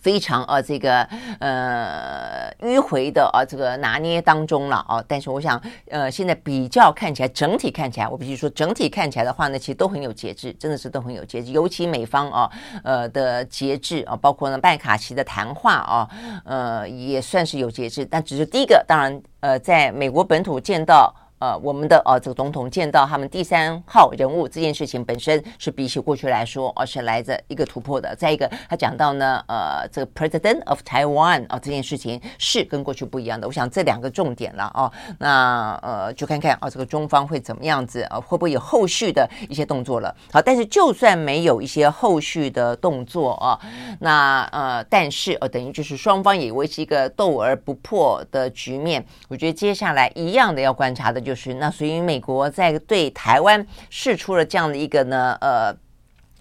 [0.00, 1.02] 非常呃，这个
[1.38, 5.04] 呃迂回的啊，这个拿捏当中了啊。
[5.06, 5.60] 但是我想，
[5.90, 11.52] 呃，现在比较看起来，整体看起来，我必须说，整体看起来的话呢，其实都很有节制，真的是都很有节制。
[11.52, 12.50] 尤其美方啊，
[12.82, 16.08] 呃的节制啊，包括呢麦卡锡的谈话啊，
[16.44, 18.04] 呃，也算是有节制。
[18.04, 21.14] 但只是第一个，当然，呃，在美国本土见到。
[21.40, 28.14] 呃，我们的呃这个总统见到他们第三号人物这件事情本身是比起过去来说，而是来着一个突破的。
[28.14, 33.46] 再一个，他讲到呢，呃，这个 President of Taiwan 啊，这件事情是跟过去不一样的。
[33.46, 34.92] 我想这两个重点了哦。
[35.18, 40.14] 那呃，就看看啊，这个中方会怎么样子啊，会不会有后续的一些动作了？
[40.30, 43.58] 好，但是就算没有一些后续的动作啊，
[44.00, 49.02] 那呃，但是呃，等于就是双方也维持一个斗而不破的局面。
[49.28, 51.29] 我觉得接下来一样的要观察的就。
[51.30, 55.89] 就是那，所以美国在对台湾释出了这样的一个呢，呃。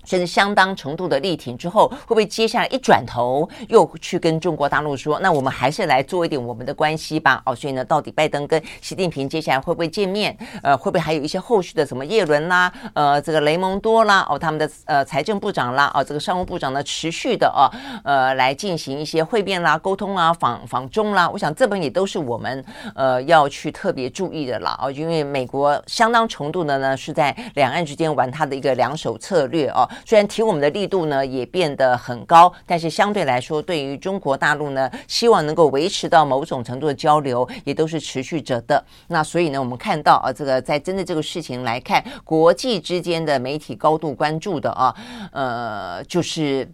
[0.05, 7.41] 甚至相当程度的力挺之后，会不会接下来一转头又去跟中国大陆说，那我们还是来做一点我们的关系吧？
[7.45, 10.35] 哦，所以呢，到底拜登跟习近平接下来会不会见面？
[10.63, 17.69] 呃，会不会还有一些后续的什么叶伦啦，呃，这个雷蒙多啦，哦，他们的呃财政部长啦，哦，这个商务部长呢，持续的哦，
[18.03, 21.29] 呃，来进行一些会面啦、沟通啊、访访中啦。
[21.29, 22.63] 我想这本也都是我们
[22.95, 24.77] 呃要去特别注意的啦。
[24.81, 29.88] 哦，因为美国相当程度的呢是在两岸之间玩他的一个两手策略哦。
[30.05, 38.83] 虽然提我们的力度呢也变得很高，但是相对来说，对于中国大陆呢，希望能够维持到某种程度的交流，也都是持续着的。
[39.07, 44.95] 那所以呢，我们看到啊，这个在针对这个事情来看，国际之间的媒体高度关注的啊，
[45.31, 46.69] 呃，就是。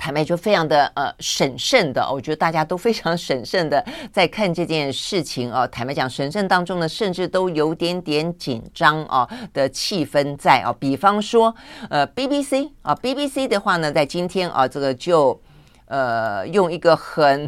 [0.00, 5.66] 坦白就，非常的呃审慎的，我觉得大家都非常审慎的在看这件事情啊。
[5.66, 10.74] 坦白讲，审慎当中呢，甚至都有点点紧张啊的气氛在啊。
[10.80, 11.54] 比方说，
[11.90, 15.38] 呃，BBC 啊，BBC 的话呢，在今天啊，这个就
[15.84, 17.46] 呃用一个很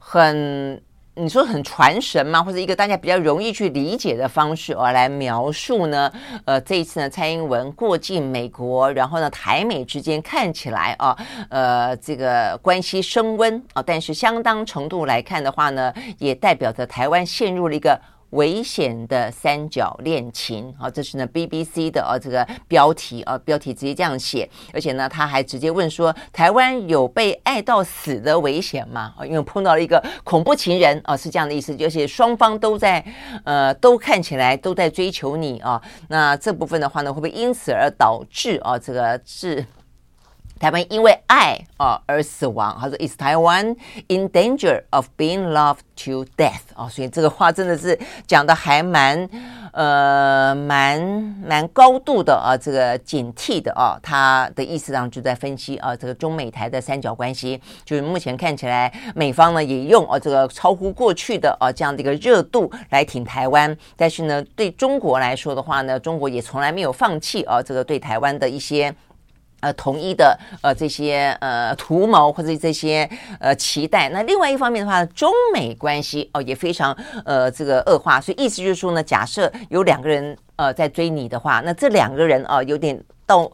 [0.00, 0.82] 很。
[1.14, 2.42] 你说很传神吗？
[2.42, 6.10] 或者一个大家比较容易去理解的方式而来描述呢？
[6.46, 11.14] 呃，这一次呢，蔡英文过境美国，然后呢，台美之间看起来啊，
[11.50, 18.00] 呃，这个关系升温啊，但是相当程度来看的话呢，也代表着台湾陷入了一个。
[18.32, 29.14] 危险的三角恋情啊，这是呢 BBC 的啊这个标题啊，标题直接这样写，而且呢他还直接问说，台湾有被爱到死的危险吗？
[29.16, 33.04] 啊，因为碰到了一个恐怖情人啊，是这样的意思，而且双方都在
[33.44, 39.64] 呃都看起来都在追求你啊，那这部分的话呢，会不会因此而导致啊这个是？
[40.62, 47.98] 台湾因为爱啊而死亡，他说：“Is Taiwan in danger of being loved to death？” 啊，所以这个话真的是
[48.28, 49.28] 讲的还蛮
[49.72, 51.02] 呃蛮
[51.44, 68.94] 蛮高度的啊，这个警惕的啊，他的意思上就在分析啊，这个中美台的三角关系，就是目前看起来美方呢也用啊这个超乎过去的啊这样的一个热度来挺台湾，但是呢对中国来说的话呢，中国也从来没有放弃啊这个对台湾的一些。
[69.62, 73.08] 呃，统一的呃这些呃图谋或者这些
[73.40, 76.94] 呃期待，那另外一方面的话，中美关系哦也非常
[77.24, 83.02] 呃这个恶化，所以意思就是说呢，假设有两个人呃在追你的话，那这两个人啊、有点。
[83.32, 83.50] 到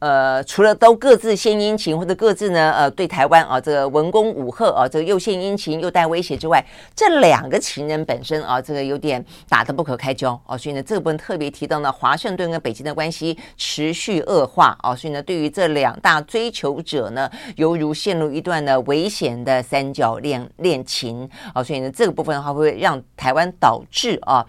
[0.00, 6.64] 呃，除了都各自献殷勤，或者各自呢呃对台湾啊这个文攻武吓啊，这个又献殷勤又带威胁之外，
[6.96, 24.44] 这两个情人本身啊，这个有点打得不可开交啊，所以呢这部分特别提到呢，华盛顿跟北京的关系持续恶化啊，所以呢对于这两大追求者呢，犹如陷入一段呢危险的三角恋恋情啊，所以呢这个部分的话会让台湾导致啊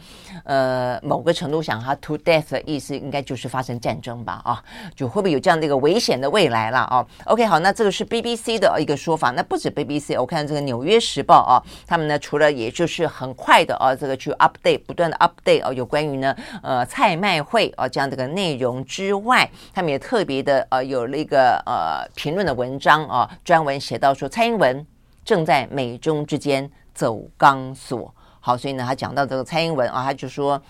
[0.46, 4.63] 呃某个程度上哈 to death 的意思应该就是发生战争吧啊。
[4.95, 24.86] 就会不会有这样的一个危险的未来了啊？OK，好，那这个是 BBC 的一个说法，那不止 BBC，我看这个《纽约时报》啊，他们呢除了也就是很快的啊，这个去 update，不断的 update 啊，有关于呢呃蔡麦会啊这样的一个内容之外，他们也特别的呃有了一个呃评论的文章啊，专门写到说蔡英文
[25.23, 28.13] 正在美中之间走钢索。
[28.39, 30.62] 好，所以呢他讲到这个蔡英文啊，他就说。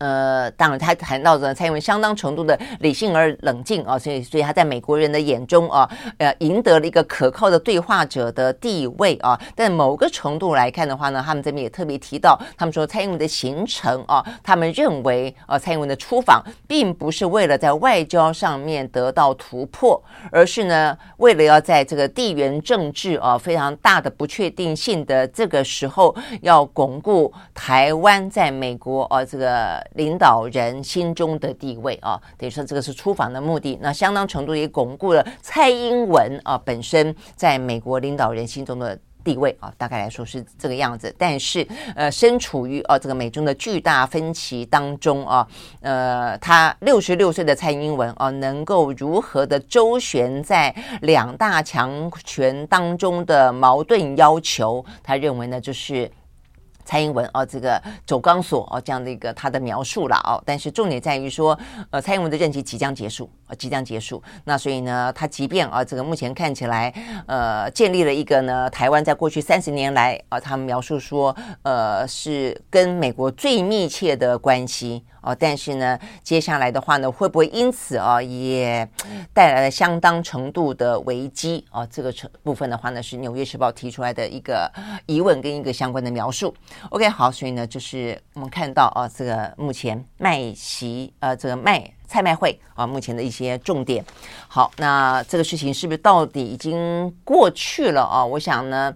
[0.00, 5.86] 呃，当然，他谈到的蔡英文相当程度的理性而冷静啊，所以，所以他在美国人的眼中啊，
[6.16, 9.38] 呃，赢得了一个可靠的对话者的地位啊。
[9.54, 29.78] 但某个程度来看的话呢，他们这边也特别提到，他们说蔡英文的行程啊，他们认为啊，蔡英文的出访并不是为了在外交上面得到突破，而是呢，为了要在这个地缘政治啊非常大的不确定性的这个时候，要巩固台湾在美国啊这个。
[29.94, 41.14] 领导人心中的地位啊，等于说这个是出访的目的，那相当程度也巩固了蔡英文啊本身在美国领导人心中的地位啊，大概来说是这个样子。
[41.18, 45.46] 但是呃，身处于啊这个美中的巨大分歧当中啊，
[45.80, 56.10] 呃，他六十六岁的蔡英文啊，能够如何的周旋在两大强权当中的矛盾要求，他认为呢就是。
[56.90, 61.56] 蔡英文哦，这个走钢索哦，这样的一个他的描述了哦，但是重点在于说，
[61.90, 63.30] 呃，蔡英文的任期即将结束。
[63.50, 64.22] 啊，即将结束。
[64.44, 66.94] 那所以呢，他即便啊，这个目前看起来，
[67.26, 75.04] 呃，建立了一个呢，台湾在过去三十年来啊，他们描述说，呃，是跟美国最密切的关系。
[75.22, 78.88] 哦，但是呢，接下来的话呢，会不会因此啊，也
[79.34, 81.86] 带来了相当程度的危机啊？
[81.88, 84.72] 这个成部分的话呢，是《纽约时报》提出来的一个
[85.04, 86.54] 疑问跟一个相关的描述。
[86.88, 94.04] OK，好，所以呢，就是我们看到啊，这个目前麦席呃，这个麦蔡麦会啊，目前的一些重点。
[94.48, 98.26] 好，那这个事情是不是到底已经过去了啊？
[98.26, 98.92] 我想呢。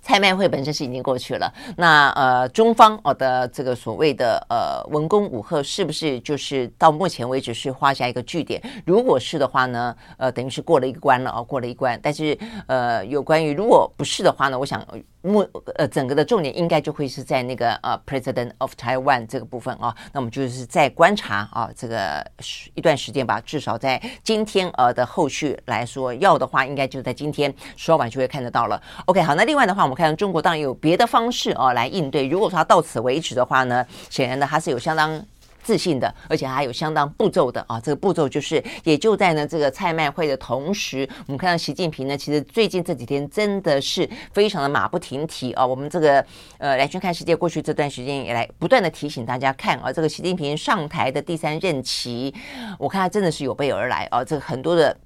[0.00, 8.62] 蔡麦会本身是已经过去了，那呃中方哦的这个所谓的呃文攻武吓是不是就是到目前为止是画下一个句点？
[8.86, 11.98] 如果是的话呢，呃等于是过了一个关了哦，过了一关。
[12.02, 14.82] 但是呃有关于如果不是的话呢，我想
[15.20, 19.94] 目呃整个的重点应该就会是在那个呃 President of Taiwan 这个部分啊。
[20.12, 22.26] 那我们就是在观察啊这个
[22.72, 28.82] 一段时间吧，至少在今天呃的后续来说，要的话应该就在今天说完就会看得到了。
[29.04, 29.98] OK 好，那另外的话我们。
[29.98, 32.28] 看中国当然有别的方式啊来应对。
[32.28, 35.20] 如果说他到此为止的话呢，显然呢他是有相当
[35.68, 37.78] 自信的，而且还有相当步骤的啊。
[37.78, 45.66] 这个步骤就是，也就在呢这个菜卖会的同时，我们看到习近平呢，其实最近这几天真的是非常的马不停蹄啊。
[45.66, 46.24] 我们这个
[46.56, 52.34] 呃来去看世界过去这段时间以来，不断的提醒大家看啊，这个习近平上台的第三任期，
[52.78, 54.24] 我看他真的是有备而来啊。
[54.24, 54.96] 这个很多的。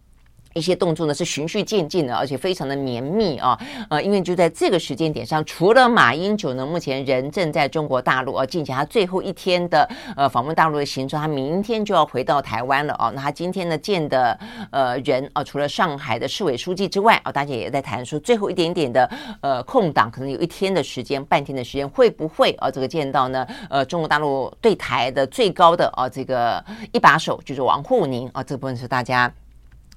[0.55, 13.13] 一些动作呢是循序渐进的，而且非常的绵密啊，呃，因为就在这个时间点上，除了马英九呢，目前人正在中国大陆，啊进行他最后一天的呃访问大陆的行程，他明天就要回到台湾了哦。
[13.15, 14.39] 那他今天呢见的
[14.71, 23.47] 呃人啊，除了上海的市委书记之外啊，大家也在谈说最后一点点的呃空档，可能有一天的时间，半天的时间，会不会啊这个见到呢？
[23.71, 29.33] 呃，中国大陆对台的最高的啊这个一把手就是王沪宁啊，这部分是大家。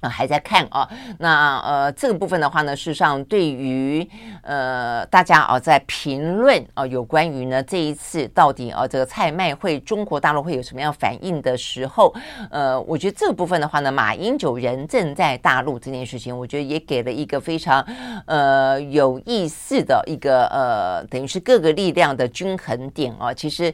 [0.02, 0.86] 呃，还在看啊，
[1.18, 4.06] 那呃，这个部分的话呢，事实上对于
[4.42, 12.14] 呃大家啊在评论啊有关于呢这一次到底啊这个蔡麦会中国大陆会有什么样反应的时候，
[12.50, 17.82] 呃，我觉得这个部分的话呢，马英九人正在大陆这件事情，我觉得也给了一个非常
[18.26, 23.72] 呃有意思的一个呃等于是各个力量的均衡点啊，其实。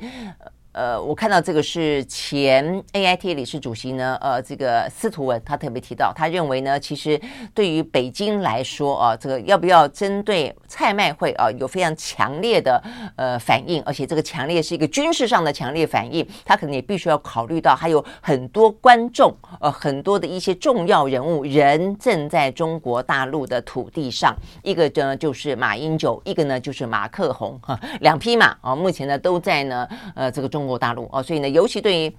[0.72, 7.20] 呃我看到这个是前 AIT 理事主席呢，呃，这个司徒文他特别提到，他认为呢，其实
[7.54, 12.82] 对于北京来说啊，这个要不要针对蔡麦会啊有非常强烈的
[13.16, 30.61] 呃反应，而且这个强烈是一个军事上的强烈反应，他可能也必须要考虑到还有很多观众，呃，很多的一些重要人物人正在中国大陆的土地上，一个呢就是马英九，一个呢就是马克宏哈，两匹马啊，目前呢都在呢呃这个中。
[30.62, 32.16] 中国大陆啊，所以呢，尤其对于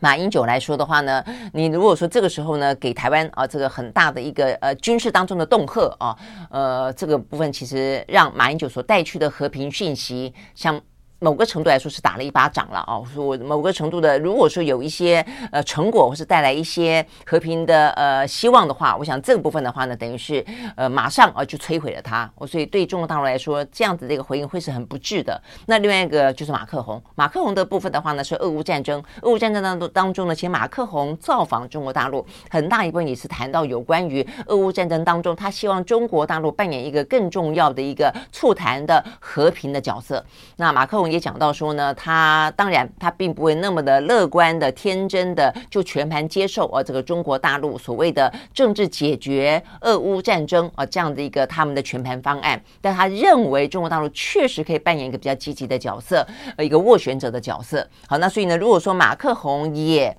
[0.00, 1.24] 马英九来说的话呢，
[1.54, 6.14] 你如果说这个时候呢，给台湾啊这个很大的一个呃军事当中的恫吓啊，
[6.50, 10.78] 呃，这个部分其实让马英九所带去的和平讯息，像。
[11.20, 13.00] 某个程度来说是打了一巴掌了啊！
[13.14, 20.42] 说某个程度的，如果说有一些呃成果，或是带来一些和平的呃希望的话，我想这个部分的话呢，等于是
[20.76, 22.30] 呃马上啊就摧毁了它。
[22.36, 25.38] 我所以对中国大陆来说，这样子的一个回应会是很不智的。
[25.66, 29.02] 那另外一个就是马克宏，马克宏的部分的话呢，是俄乌战争。
[29.20, 40.24] 俄乌战争当中当中呢，其实马克宏造访中国大陆，很大一部分也是谈到有关于俄乌战争当中，他希望中国大陆扮演一个更重要的一个促谈的和平的角色。
[40.56, 41.09] 那马克宏。
[41.10, 57.86] 也讲到说呢，他当然他并不会那么的乐观的、天真的就全盘接受啊这个中国大陆所谓的政治解决俄乌战争啊这样的一个他们的全盘方案，但他认为中国大陆确实可以扮演一个比较积极的角色，呃一个斡旋者的角色。
[58.06, 60.16] 好，那所以呢，如果说马克宏也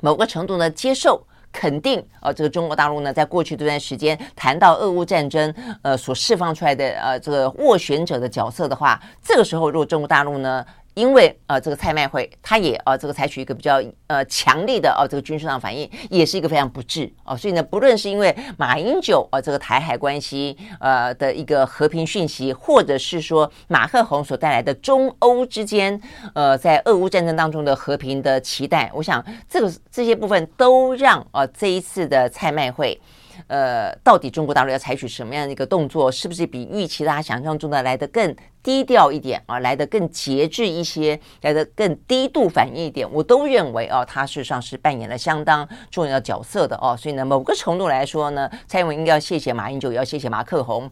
[0.00, 1.22] 某个程度呢接受。
[1.52, 10.64] 肯定啊，这个中国大陆呢，在过去这段时间谈到俄乌战争，呃，所释放出来的呃这个斡旋者的角色的话，这个时候如果中国大陆呢，
[10.98, 26.00] 因为呃这个蔡麦会，他也呃这个采取一个比较呃强力的哦、呃、这个军事上反应，也是一个非常不智哦、所以呢，不论是因为马英九呃这个台海关系呃的一个和平讯息，或者是说马克宏所带来的中欧之间
[26.34, 33.00] 呃在俄乌战争当中的和平的期待，我想这个这些部分都让呃这一次的蔡麦会。
[33.48, 36.12] 呃，到底中国大陆要采取什么样的一个动作？
[36.12, 39.58] 是不是比预期大家想象中的来得更低调一点啊？
[39.60, 43.10] 来得更节制一些，来得更低度反应一点？
[43.10, 46.94] 我都认为哦，他事实上是扮演了相当重要的角色的哦。
[46.94, 50.90] 所以呢，某个程度来说呢，蔡英文应该要谢谢马英九，也要谢谢马克宏。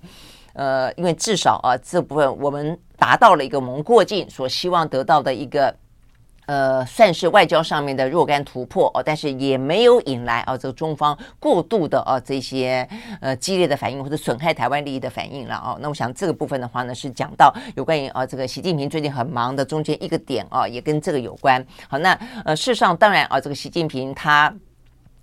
[0.55, 5.77] 呃，因为至少啊，这部分我们达到了一个蒙过境所希望得到的一个。
[6.47, 12.89] 呃，算是外交上面的若干突破哦，但是也没有引来啊这个中方过度的啊这些
[13.21, 15.79] 呃激烈的反应或者损害台湾利益的反应了哦。
[15.81, 21.65] 那我想这个部分的话呢，是讲到有关于啊这个习近平最近很忙的中间一个点啊，也跟这个有关。
[21.89, 24.55] 好，那呃事实上当然啊，这个习近平他。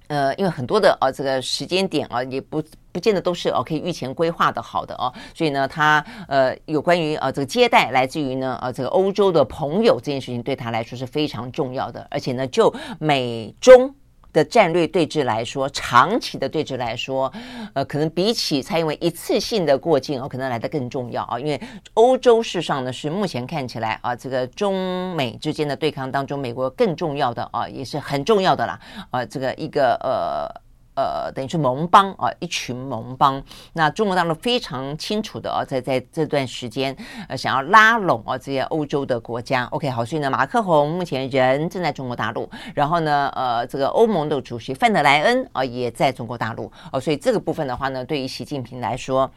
[0.07, 2.61] 呃，因为很多的啊这个时间点啊，也不
[2.93, 13.93] 不见得都是哦可以预前规划的好的哦，所以呢，他呃有关于呃这个接待来自于呢呃这个欧洲的朋友这件事情，对他来说是非常重要的，而且呢，就美中
[14.31, 17.33] 的战略对峙来说，长期的对峙来说，
[17.73, 21.39] 呃，可能比起蔡英文一次性的过境哦，可能来得更重要啊。
[21.39, 21.59] 因为
[21.95, 28.79] 欧洲事实上呢，是目前看起来啊，这个中美之间的对抗当中，美国更重要的啊，也是很重要的啦。
[29.09, 30.63] 啊，这个一个呃。
[30.95, 33.41] 呃，等于是盟邦啊，一群盟邦。
[33.73, 36.95] 那中国大陆非常清楚的啊，在在这段时间，
[37.27, 39.65] 呃，想要拉拢啊这些欧洲的国家。
[39.71, 49.31] OK，好，所以呢，马克宏目前人正在中国大陆，然后呢，呃，这个欧盟的主席范德莱恩啊也在中国大陆哦，所以这个部分的话呢，对于习近平来说。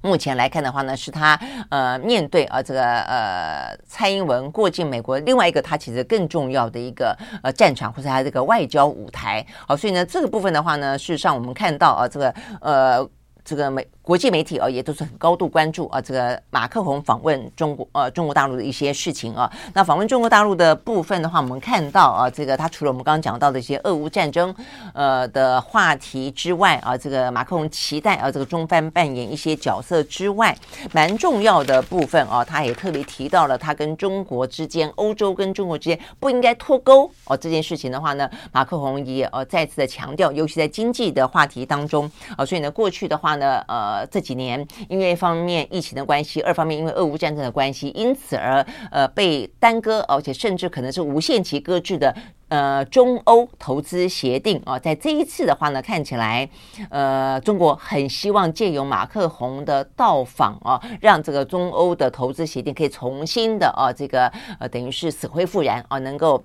[0.00, 1.38] 目前来看的话呢，是他
[1.70, 9.44] 呃面对啊这个呃蔡英文过境美国另外一个他其实更重要的一个呃战场，或者他这个外交舞台。
[9.66, 13.08] 好，所以呢这个部分的话呢，事实上我们看到啊这个呃。
[13.48, 19.50] 这个美国际媒体啊，也都是很高度关注啊，这个马克宏访问中国呃中国大陆的一些事情啊。
[19.72, 24.54] 那访问中国大陆的部分的话，我们看到啊，这个他除了我们刚刚讲到的一些俄乌战争
[24.92, 30.54] 呃的话题之外啊，这个马克宏期待啊，这个中方扮演一些角色之外，
[30.92, 37.34] 蛮重要的部分啊，他也特别提到了他跟中国之间、欧洲跟中国之间不应该脱钩哦。
[37.34, 43.37] 这件事情的话呢，马克宏也呃再次的强调，尤其在经济的话题当中啊，所以呢，过去的话。
[43.38, 52.14] 呢，呃，这几年因为一方面疫情的关系，二方面因为俄乌战争的关系，因此而呃被耽搁，而且甚至可能是无限期搁置的
[52.48, 56.48] 呃中欧投资协定啊，在这一次的话呢，看起来
[56.90, 66.44] 呃中国很希望借由马克宏的到访啊，让这个中欧的投资协定可以重新的啊这个呃等于是死灰复燃啊，能够。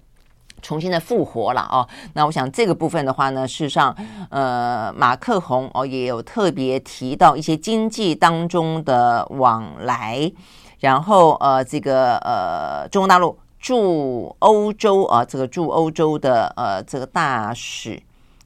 [0.64, 3.96] 重新的复活了哦，那我想这个部分的话呢，事实上，
[4.30, 10.32] 呃，马克宏哦也有特别提到一些经济当中的往来，
[10.80, 18.02] 然后呃，这个呃，中国大陆驻欧洲啊，这个驻欧洲的呃这个大使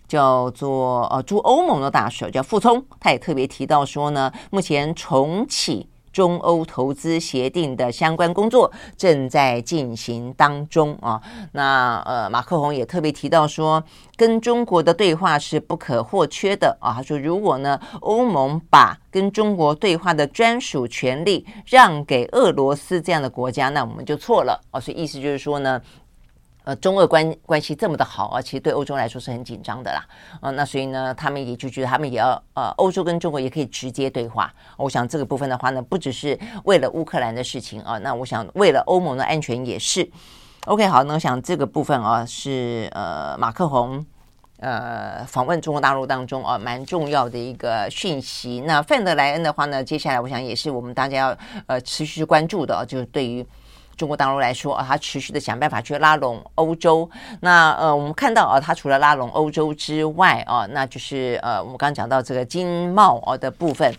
[0.08, 5.88] 叫做呃驻欧盟的大使叫傅聪，他也特别提到说呢，目前重启。
[6.18, 13.84] 中欧投资协定的相关工作正在进行当中啊，那呃，马克宏也特别提到说，
[14.16, 16.92] 跟中国的对话是不可或缺的啊。
[16.96, 24.80] 他说，如果呢，欧盟把跟中国对话的专属权利让给俄罗斯这样的国家，那我们就错了啊。
[24.80, 25.80] 所以意思就是说呢。
[26.68, 30.06] 呃，中俄关关系这么的好啊，其实对欧洲来说是很紧张的啦。
[30.42, 34.54] 呃，那所以呢，他们也就觉得他们也要呃，欧洲跟中国也可以直接对话。
[34.76, 40.12] 我想这个部分的话呢，不只是为了乌克兰的事情啊，那我想为了欧盟的安全也是。
[40.66, 44.06] OK，好，那我想这个部分啊是呃马克宏
[44.60, 48.62] 呃访问中国大陆当中啊蛮重要的一个讯息。
[48.68, 51.38] 那范德莱恩的话呢，接下来我想也是我们大家要
[51.68, 53.48] 呃持续关注的，就是对于。
[53.98, 57.10] 中国大陆来说啊，它持续的想办法去拉拢欧洲。
[57.42, 63.92] 那呃，我们看到啊，它除了拉拢欧洲之外啊，那就是呃，我们刚刚讲到这个经贸啊的部分。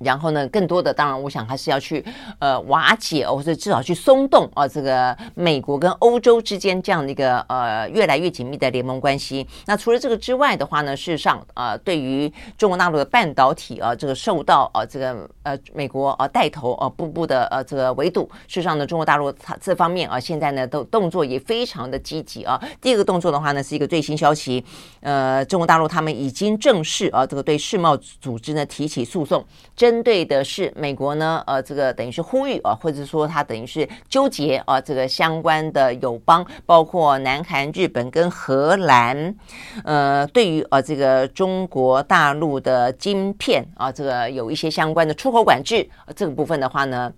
[0.00, 2.04] 然后呢，更多的当然，我想还是要去
[2.38, 9.46] 呃瓦解，或者至少去松动啊，这个美国跟欧洲之间这样的一个呃越来越紧密的联盟关系。
[9.66, 18.22] 那除了这个之外的话呢，事实上呃，对于中国大陆的半导体啊，这个受到啊这个呃美国啊带头啊步步的呃这个围堵。
[18.48, 22.58] 事实上呢，中国大陆它这方面啊，现在呢都动作也非常的积极啊。
[22.80, 24.64] 第二个动作的话呢，是一个最新消息，
[25.00, 29.44] 呃，中国大陆他们已经正式啊这个对世贸组织呢提起诉讼。
[29.76, 39.34] 针针对的是美国呢，呃，这个等于是呼吁啊，或者说他等于是纠结啊，这个相关的友邦，包括南韩、日本跟荷兰，
[39.82, 45.84] 呃，对于啊这个中国大陆的晶片啊，这个有一些相关的出口管制，
[46.14, 47.12] 这个部分的话呢。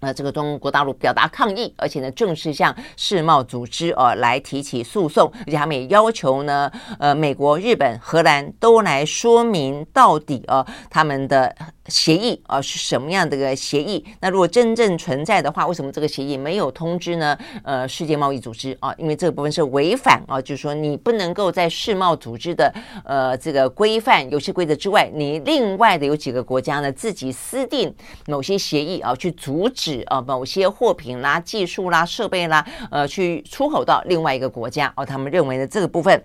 [0.00, 11.52] 呃，这个中国大陆表达抗议，而且呢，正式向世贸组织呃来提起诉讼，而且他们也要求呢，呃，美国、日本、荷兰都来说明到底呃他们的
[11.88, 14.04] 协议啊、是什么样的一个协议。
[14.20, 17.36] 那如果真正存在的话，为什么这个协议没有通知呢？
[17.64, 22.72] 呃，世界贸易组织啊、因为这个部分是违反啊、就是说你不能够在世贸组织的
[23.04, 27.94] 呃这个规范游戏规则之外，你另外的有几个国家呢自己私定
[28.26, 30.04] 某些协议啊、去阻止。
[30.08, 36.22] 呃，某些货品啦、技术啦、设备啦，呃，去出口到另外一个国家哦，他们认为呢，这个部分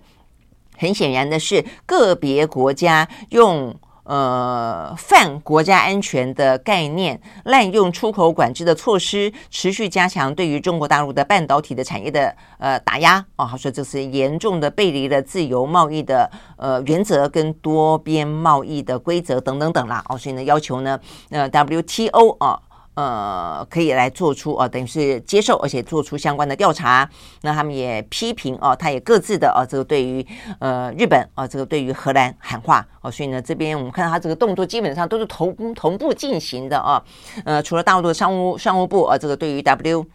[0.76, 3.74] 很显然的是个别国家用。
[4.04, 21.00] 呃，泛国家安全的概念，滥用出口管制的措施，持续加强对于中国大陆的半导体的产业的呃打压哦，他说这是严重的背离了自由贸易的呃原则跟多边贸易的规则等等等啦哦，所以呢要求呢
[21.30, 22.60] 呃 WTO 啊。
[22.94, 27.08] 呃，可以来做出哦，等于是接受，而且做出相关的调查。
[27.42, 30.26] 那他们也批评哦，他也各自的哦，这个对于
[30.60, 37.02] 呃日本哦，这个对于荷兰喊话哦，所以呢，这边我们看到他这个动作基本上都是同同步进行的啊。
[37.44, 40.06] 呃，除了大陆的商务商务部啊，这个对于 W。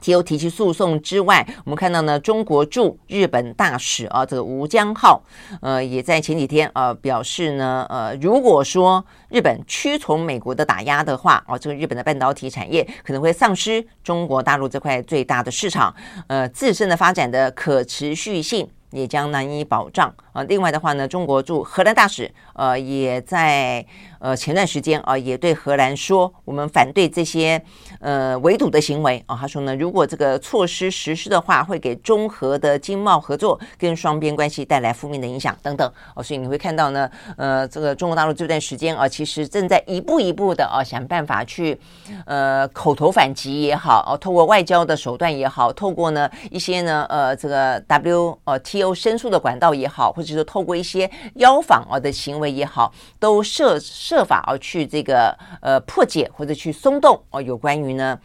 [0.00, 5.22] 提有提起诉讼之外，我们看到呢，中国驻日本大使啊，这个吴江浩，
[5.60, 15.94] 呃，也在前几天呃表示呢，呃，如果说日本屈从美国的打压的话，哦，这个日本的半导体产业可能会丧失中国大陆这块最大的市场，
[16.26, 20.42] 呃，自身的发展的可持续性也将难以保障啊。
[20.44, 23.84] 另外的话呢，中国驻荷兰大使呃也在。
[24.18, 27.62] 呃，前段时间啊，也对荷兰说，我们反对这些
[28.00, 29.36] 呃围堵的行为啊。
[29.40, 35.90] 他说呢，如果这个措施实施的话，会给中荷的经贸合作跟双边关系带来负面的影响等等。
[36.14, 41.78] 哦，所以你会看到呢，呃，这个中国大陆这段时间啊，其实正在一步一步的啊想办法去
[42.24, 54.26] 呃口头反击也好，哦，透过外交的手段也好，透过呢一些呢呃这个 W 呃 TO 申诉的管道也好，或者说透过一些邀访啊的行为也好，都设设。
[54.26, 58.18] 法而去这个呃破解或者去松动哦，有关于呢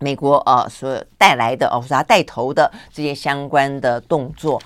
[0.00, 4.60] 美国呃所带来的哦，或者他带头的这些相关的动作。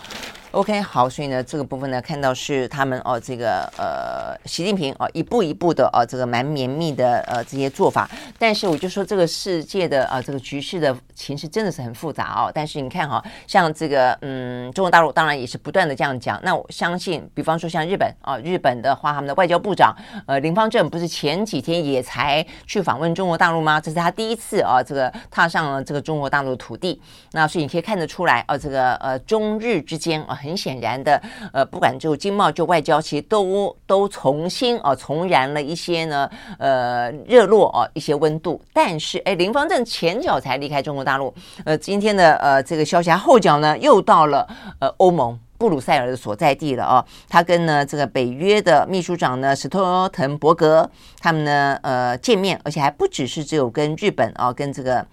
[0.52, 8.06] OK，好，所以呢，这个部分呢，看到是他们哦，这个呃，习近平哦，一步一步的哦，这个蛮绵密的呃这些做法。
[8.38, 12.52] 但是我就说，这个世界的啊、呃，这个局势的情势真的是很复杂哦。
[12.54, 16.38] 但是你看哈、像这个嗯，中国大陆当然也是不断的这样讲。
[16.42, 19.96] 那我相信，比方说像日本啊、哦，日本的话，他们的外交部长
[20.26, 23.80] 呃林芳正不是前几天也才去访问中国大陆吗？
[23.80, 27.00] 这是他第一次啊、这个踏上了这个中国大陆的土地。
[27.30, 30.38] 那所以你可以看得出来啊、哦，这个呃中日之间啊。
[30.42, 31.22] 很显然的，
[31.52, 36.28] 呃，不管就经贸就外交，其实都都重新啊重燃了一些呢，
[36.58, 38.60] 呃，热络啊一些温度。
[38.72, 41.32] 但是，哎，林芳正前脚才离开中国大陆，
[41.64, 44.46] 呃，今天的呃这个消息，后脚呢又到了
[44.80, 47.04] 呃欧盟布鲁塞尔的所在地了啊。
[47.28, 50.90] 他跟呢这个北约的秘书长呢史托滕伯格
[51.20, 55.06] 他们呢呃见面，而且还不只是只有跟日本啊跟这个。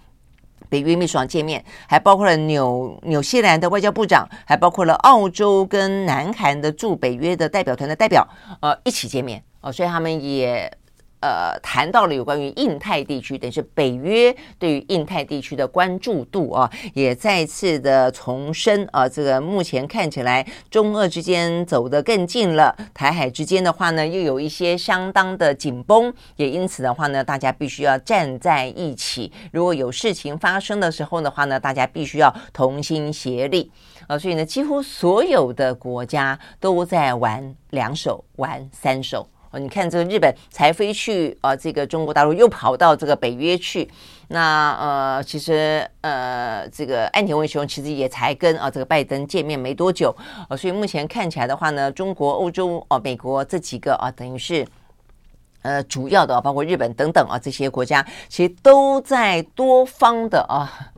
[0.70, 8.28] 北约秘书长见面，还包括了纽纽西兰的外交部长，还包括了澳洲跟南韩的驻北约的代表团的代表，
[8.61, 10.72] 呃，一起见面哦，所以他们也。
[11.22, 33.70] 呃，谈到了有关于印太地区，等于是北约对于印太地区的关注度啊，也再次的重申啊，这个目前看起来中俄之间走得更近了，台海之间的话呢，又有一些相当的紧绷，也因此的话呢，大家必须要站在一起，如果有事情发生的时候的话呢，大家必须要同心协力
[34.07, 39.28] 啊，所以呢，几乎所有的国家都在玩两手，玩三手。
[39.52, 43.89] 哦，你看这个日本才飞去啊，这个中国大陆又跑到这个北约去，
[44.28, 50.16] 那呃，其实呃，这个岸田文雄其实也才跟啊这个拜登见面没多久，
[50.50, 54.68] 呃，所以目前看起来的话呢，中国、欧洲、哦、美国这几个啊，等于是
[55.64, 60.91] 呃主要的，包括日本等等啊这些国家，其实都在多方的啊。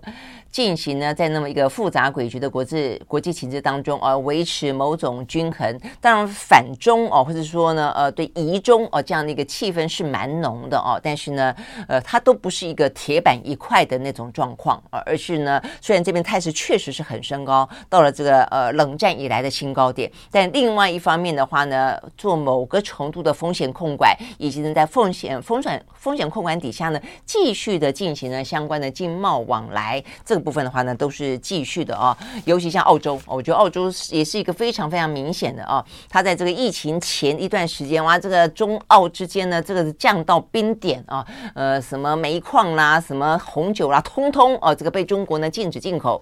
[0.52, 5.80] 进行呢，在那么一个复杂诡谲的国际国际情势当中，呃，维持某种均衡。
[6.02, 11.00] 当然，反中哦，或者说呢，呃，对疑中哦，这样的一个气氛是蛮浓的哦。
[11.02, 11.56] 但是呢，
[11.88, 30.41] 呃，它都不是一个铁板一块的那种状况，而而是呢，虽然这边态势确实是很升高，到了这个呃冷战以来的新高点，但另外一方面的话呢，做某个程度的风险控管，以及呢，在风险风险风险控管底下呢，继续的进行了相关的经贸往来这。
[30.42, 46.22] 部分的话呢，都是继续的啊，尤其像澳洲，我觉得澳洲也是一个非常非常明显的啊，它在这个疫情前一段时间哇，这个中澳之间呢，这个降到冰点啊，呃，什么煤矿啦，什么红酒啦，通通啊，这个被中国呢禁止进口。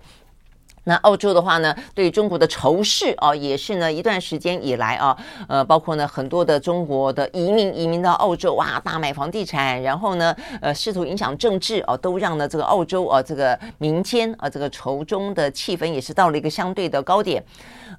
[0.85, 5.15] 那澳洲的话呢，对中国的仇视啊，也是呢一段时间以来啊，
[5.47, 17.43] 呃，包括呢很多的中国的移民移民到澳洲哇，大买房地产，然后呢，呃，试图影响政治啊，都让呢这个澳洲啊这个民间啊这个仇中的气氛也是到了一个相对的高点，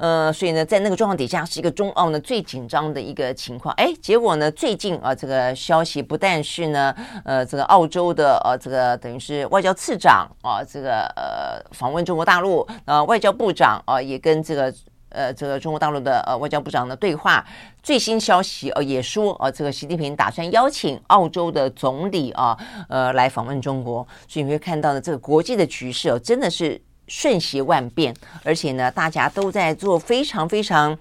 [0.00, 3.74] 呃，所以呢，在那个状况底下，是一个中澳呢最紧张的一个情况。
[3.74, 12.66] 哎，结果呢，最近啊这个消息不但是呢，呃，这个澳洲的呃这个等于是外交次长啊，这个呃访问中国大陆。
[12.86, 14.72] 呃，外交部长啊、也跟这个
[15.10, 17.44] 呃，这个中国大陆的呃外交部长的对话，
[17.82, 22.56] 最新消息呃也说，呃，这个习近平打算邀请澳洲的总理啊，
[22.88, 26.80] 呃，来访问中国，所以你会看到呢，这个国际的局势哦，真的是
[27.10, 30.96] 瞬息万变，而且呢，大家都在做非常非常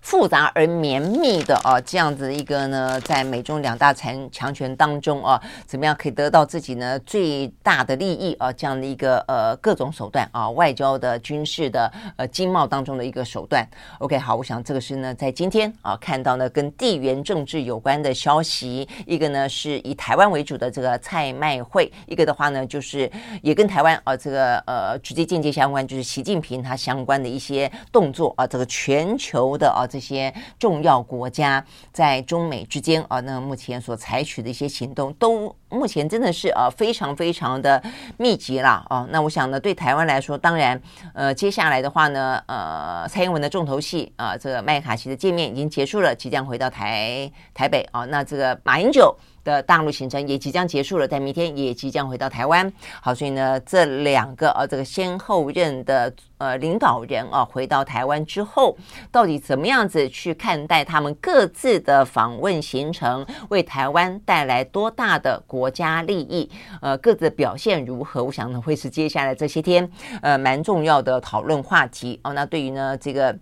[0.00, 8.52] 复杂而绵密的啊，这样子一个呢，在美中两大强强权当中啊，怎么样可以得到自己呢最大的利益啊？
[8.52, 13.66] 这样的一个呃各种手段啊，外交的、军事的、呃经贸当中的一个手段。
[13.98, 23.10] OK，好，我想这个是呢，在今天啊看到呢跟地缘政治有关的消息，一个呢是以台湾为主的这个蔡麦会，一个的话呢就是
[23.42, 30.00] 也跟台湾啊这个呃直接间接相关，就是习近平他相关的一些动作啊，这个全球的啊这。
[30.00, 31.62] 些重要国家
[31.92, 37.80] 在中美之间啊，那目前所采取的一些行动，都目前真的是啊非常非常的
[38.16, 39.06] 密集了啊。
[39.10, 40.80] 那我想呢，对台湾来说，当然
[41.12, 48.06] 呃接下来的话呢，呃蔡英文的重头戏啊，这个麦卡锡的见面已经结束了，即将回到台台北啊。
[48.06, 49.14] 那这个马英九。
[49.44, 52.72] 的大陆行程也即将结束了，在明天也即将回到台湾。
[53.00, 58.76] 好，所以呢，这两个呃、这个先后任的呃领导人啊，回到台湾之后，
[59.10, 66.50] 到底怎么样子去看待他们各自的访问行程，为台湾带来多大的国家利益？
[66.80, 68.24] 呃，各自的表现如何？
[68.24, 69.90] 我想呢，会是接下来这些天
[70.22, 72.32] 呃蛮重要的讨论话题哦。
[72.32, 73.36] 那对于呢这个。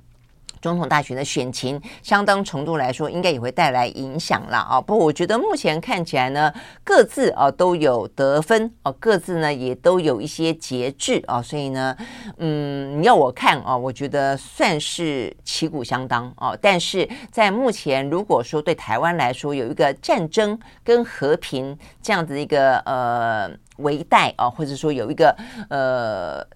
[0.61, 4.81] 总统大选的选情，相当程度来说，应该也会带来影响了啊。
[4.81, 6.53] 不过，我觉得目前看起来呢，
[6.85, 11.41] 各自啊都有得分啊，各自呢也都有一些节制啊。
[11.41, 11.97] 所以呢，
[12.39, 16.55] 嗯，你要我看啊，我觉得算是旗鼓相当啊。
[16.61, 25.37] 但是在目前，如果说对台湾来说有一个战争跟和平这样子一个呃围带啊，或者说有一个
[25.71, 26.47] 呃。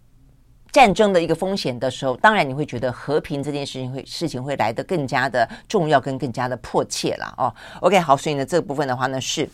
[0.72, 7.54] 战争的一个风险的时候，当然你会觉得和平这件事情会事情会来得更加的重要跟更加的迫切了哦。
[7.80, 9.46] OK，好，所以呢这部分的话呢是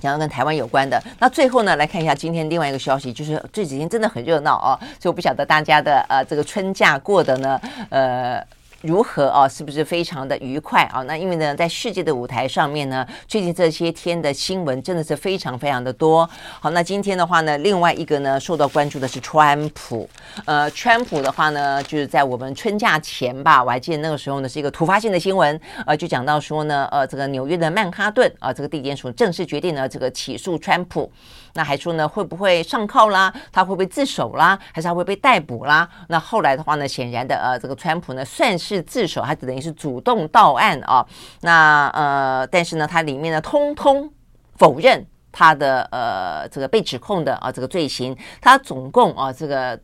[0.00, 1.00] 想要跟台湾有关的。
[1.20, 8.44] 那最后呢来看一下今天另外一个消息，就是这几天真的很热闹哦，所以我不晓得大家的呃这个春假过的呢呃。
[8.82, 9.46] 如何啊？
[9.48, 11.02] 是不是非常的愉快啊？
[11.02, 16.28] 那因为呢，在世界的舞台上面呢，最近这些天的新闻真的是非常非常的多。
[16.58, 20.08] 好，那今天的话呢，另外一个呢受到关注的是川普。
[20.46, 31.10] 呃，川普的话呢，就是在我们春假前吧，我还记得那个时候呢是一个突发性的新闻，呃，就讲到说呢，呃，这个纽约的曼哈顿啊，这个地检署正式决定呢，这个起诉川普。
[31.54, 33.32] 那还说呢，会不会上铐啦？
[33.50, 34.58] 他会不会自首啦？
[34.72, 35.88] 还是他会被逮捕啦？
[36.08, 41.04] 那后来的话呢，显然的，呃，这个川普呢算是自首，他等于是主动到案啊。
[41.40, 44.10] 那呃，但是呢，他里面呢通通
[44.56, 48.16] 否认他的呃这个被指控的啊这个罪行。
[48.40, 49.78] 他总共啊这个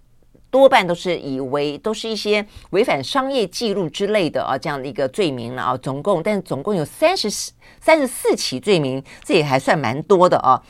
[0.50, 5.76] 多半都是以为都是一些违反商业记录之类的啊这样的一个罪名了啊。
[5.76, 10.62] 总共，但总共有三十四三十四起罪名，这也还算蛮多的啊。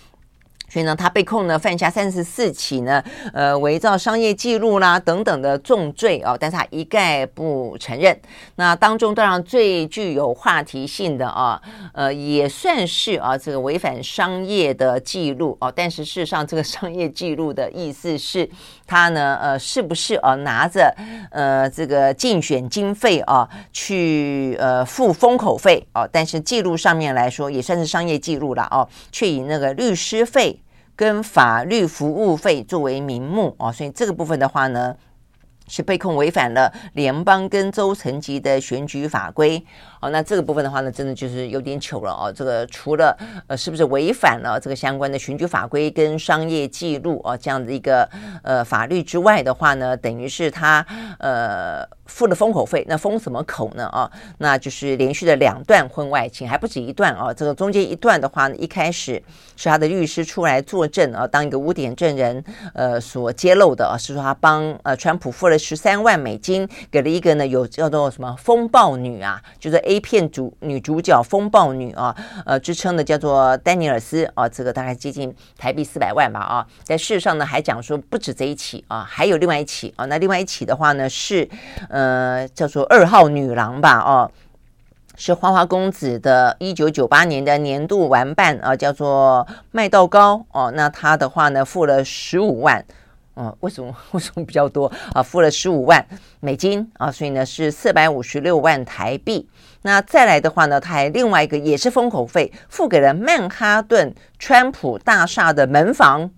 [0.69, 3.03] 所以呢，他被控呢犯下三十四起呢，
[3.33, 8.19] 呃，伪造商业记录啦等等的重罪哦，但是他一概不承认。
[8.57, 11.61] 那当中当然最具有话题性的啊，
[11.93, 18.49] 呃，也算是啊这个违反商业的记录哦，但是事实上这个商业记录的意思是，
[18.87, 20.95] 他呢呃是不是啊拿着
[21.31, 26.07] 呃这个竞选经费啊去呃付封口费啊？
[26.11, 30.61] 但是记录上面来说也算是商业记录了哦，却以那个律师费。
[30.99, 34.97] 跟法律服务费作为名目哦，所以这个部分的话呢，
[35.69, 39.63] 是被控违反了联邦跟州层级的选举法规。
[40.01, 42.33] 哦，那这个部分的话呢，真的就是有点糗了哦。
[42.33, 43.17] 这个除了
[43.47, 48.09] 呃，是不是违反了这个相关的选举法规跟商业记录哦这样的一个
[48.43, 50.85] 呃法律之外的话呢，等于是他
[51.19, 52.85] 呃付了封口费。
[52.87, 53.87] 那封什么口呢？
[53.87, 57.33] 啊，那就是连续的两段婚外情，还不止一段啊。
[57.33, 59.23] 这个中间一段的话呢，一开始
[59.57, 62.45] 是他的律师出来作证啊，当一个污点证人
[62.75, 69.81] 呃所揭露的，是说他帮呃川普付了十三万美金给了一个呢有叫做什么风暴女啊，就是。
[69.87, 72.15] A 片主女主角风暴女啊，
[72.45, 76.67] 呃，之称的叫做丹尼尔斯啊，这个大概接近台币四百万吧啊。
[76.83, 80.05] 在事实上呢，还讲说不止这一起啊，还有另外一起啊。
[80.07, 81.49] 那另外一起的话呢，是
[81.89, 84.31] 呃叫做二号女郎吧哦，
[85.17, 90.73] 是花花公子的一九九八年的年度玩伴啊，叫做麦道高哦。
[90.75, 92.85] 那他的话呢，付了十五万。
[93.39, 95.23] 嗯，为什么为什么比较多啊？
[95.23, 96.03] 付了十五万
[96.41, 99.47] 美金啊，所以呢是四百五十六万台币。
[99.87, 106.29] 那再来的话呢，他还另外一个也是封口费，付给了曼哈顿川普大厦的门房，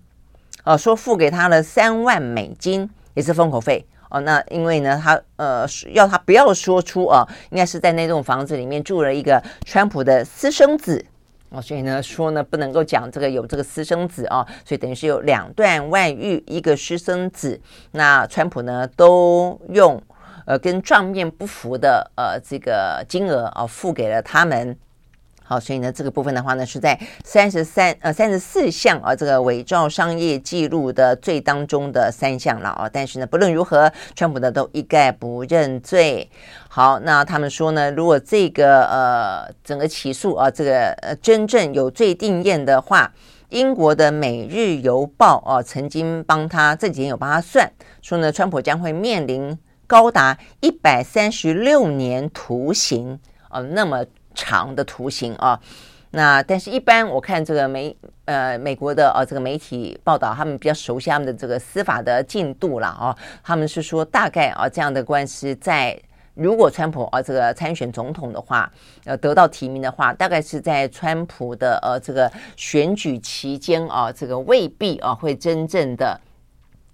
[0.63, 4.19] 啊，说付给他了三万美金，也是封口费哦。
[4.19, 11.03] 那因为呢，他呃要他不要说出啊，应该是在那栋房子里面住了一个川普的私生子。
[11.49, 17.59] 哦，所以呢，说呢不能够讲这个有这个私生子啊，所以等于是有两段外遇，一个私生子。
[17.93, 19.99] 那川普呢都用
[20.49, 24.75] 呃跟账面不符的呃这个金额啊付给了他们。
[25.43, 32.89] 好，所以呢，这个部分的话呢，是在三十三呃三十四项啊，这个伪造商业记录的罪当中的三项了啊。
[32.91, 36.27] 但是呢，不论如何，川普呢都一概不认罪。
[36.67, 43.11] 好，那他们说呢，如果这个呃整个起诉啊，这个呃真正有罪定验的话，
[43.49, 47.71] 英国的《每日邮报》啊曾经帮他这几天有帮他算，
[48.03, 49.57] 说呢，川普将会面临
[49.89, 53.19] 高达一百三十六年徒刑
[53.49, 54.05] 啊，那么。
[54.35, 55.59] 长的图形啊，
[56.11, 63.13] 那但是，一般我看这个美呃美国的呃这个媒体报道，他们比较熟悉他们的这个司法的进度了啊，
[63.43, 65.99] 他们是说大概啊这样的官司在
[66.35, 68.71] 如果川普啊这个参选总统的话，
[69.03, 76.17] 呃得到提名的话，大概是在川普的呃这个选举期间啊，这个未必啊会真正的。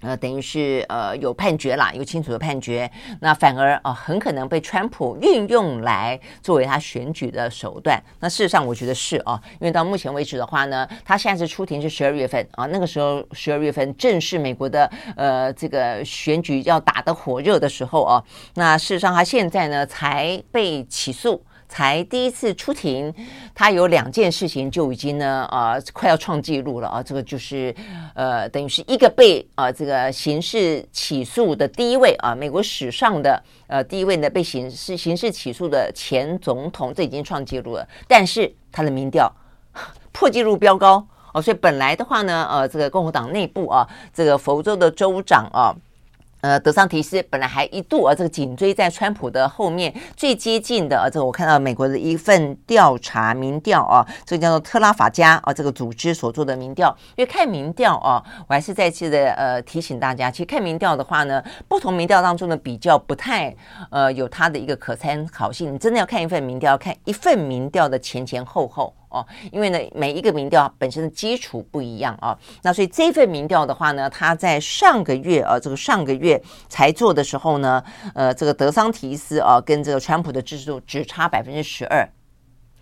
[0.02, 2.90] 呃，等于是呃有判决啦，有清楚的判决，
[3.22, 8.00] 那反而啊、呃、很可能被川普运用来作为他选举的手段。
[8.20, 18.24] 那事实上，我觉得是啊，因为到目前为止的话呢，他现在是出庭是十二月份啊，那个时候十二月份正是美国的呃这个选举要打得火热的时候啊。
[18.56, 21.44] 那事实上，他现在呢才被起诉。
[21.68, 23.14] 才第一次出庭，
[23.54, 27.04] 他有两件事情就已经呢，呃，快要创纪录了啊！
[27.04, 27.76] 这个就是，
[28.14, 37.88] 呃，等于是一个被啊、这个刑事起诉的第一位啊，美国史上的呃第一位呢被刑事刑事起诉的前总统，这已经创纪录了。
[38.08, 39.32] 但是他的民调
[40.14, 45.76] 破纪录飙高哦，所以本来的话呢，呃，这个共和党内部啊，这个佛州的州长啊。
[46.46, 56.96] 呃，德桑提斯本来还一度啊，这个紧追在川普的后面，最接近的啊，这个我看到美国的一份调查民调啊，这个叫做特拉法加啊，这个组织所做的民调。
[57.16, 63.52] 因为看民调啊，我还是再次的呃提醒大家，其实看民调的话呢，不同民调当中的比较不太
[63.90, 65.74] 呃有它的一个可参考性。
[65.74, 68.94] 你真的要看一份民调，看一份民调的前前后后。
[69.16, 77.82] 哦，因为呢，每一个民调本身的基础不一样啊，那所以这份民调的话呢，他在上个月啊，这个上个月才做的时候呢，
[78.14, 82.08] 呃，这个德桑提斯啊，跟这个川普的支持度只差百分之十二，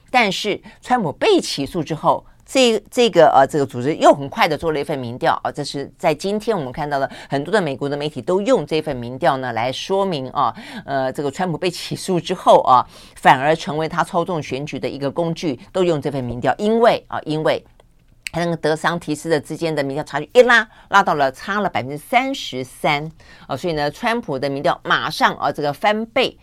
[0.10, 2.26] 但是川普被起诉之后。
[2.54, 10.54] 这这个呃，这个组织又很快的做了一份民调啊，这是在今天我们看到的很多的美国的媒体都用这份民调呢来说明啊，
[10.86, 12.86] 呃，这个川普被起诉之后啊，
[13.16, 17.66] 反而成为他操纵选举的一个工具，都用这份民调，因为啊，因为
[18.32, 23.12] 他那个德桑提斯的之间的民调差距一拉，拉到了差了百分之三十三
[23.48, 26.38] 啊，所以呢，川普的民调马上啊这个翻倍。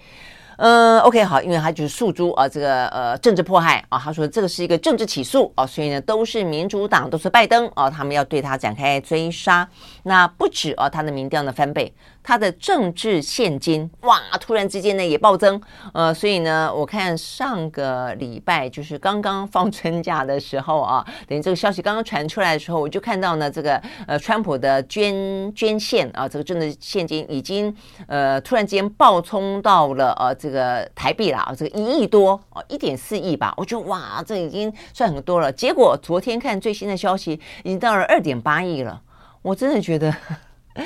[0.63, 9.67] 嗯，OK，好，因为他就是诉诸啊，这个呃政治迫害啊，他说这个是一个政治起诉啊，所以呢都是民主党，都是拜登啊，他们要对他展开追杀。
[10.03, 11.91] 那不止啊，他的民调呢翻倍。
[12.23, 15.61] 他的政治现金哇，突然之间呢也暴增，
[15.93, 27.75] 呃，所以呢，我看上个礼拜就是刚刚放春假的时候啊， 等于这个消息刚刚传出来的时候，我就看到呢，这个呃，川普的捐捐献啊，这个政治现金已经
[28.07, 35.51] 呃突然间暴冲到了呃这个台币啦，这个一亿多哦，一点四亿吧，我觉得哇，这已经算很多了。
[35.51, 37.33] 结果昨天看最新的消息，
[37.64, 39.01] 已经到了二点八亿了，
[39.43, 40.14] 我真的觉得。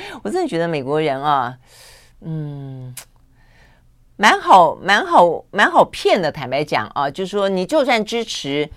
[0.23, 1.57] 我真的觉得美国人啊，
[2.21, 2.93] 嗯，
[4.17, 6.31] 蛮好，蛮好，蛮好骗的。
[6.31, 8.69] 坦白讲啊，就是说，你就算支持。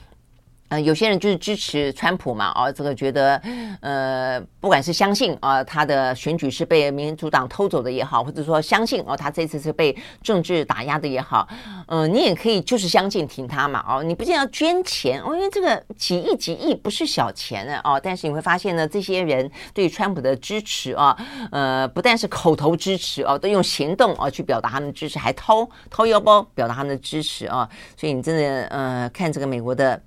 [0.68, 3.40] 呃，有些人就是支持川普嘛，哦，这个觉得，
[3.80, 11.48] 呃，不管是相信啊，他的选举是被民主党偷走的也好，或者说相信哦，他这次是被政治打压的也好，
[11.86, 21.16] 嗯、你也可以就是相信挺他嘛，哦，你不仅要捐钱哦，因为这个几亿几亿不是小钱呢，哦，但是你会发现呢，这些人对川普的支持啊，
[21.50, 27.66] 呃，不但是口头支持哦，都用行动啊去表达他们的支持，还掏掏腰包表达他们的支持啊，
[27.96, 29.98] 所以你真的呃，看这个美国的。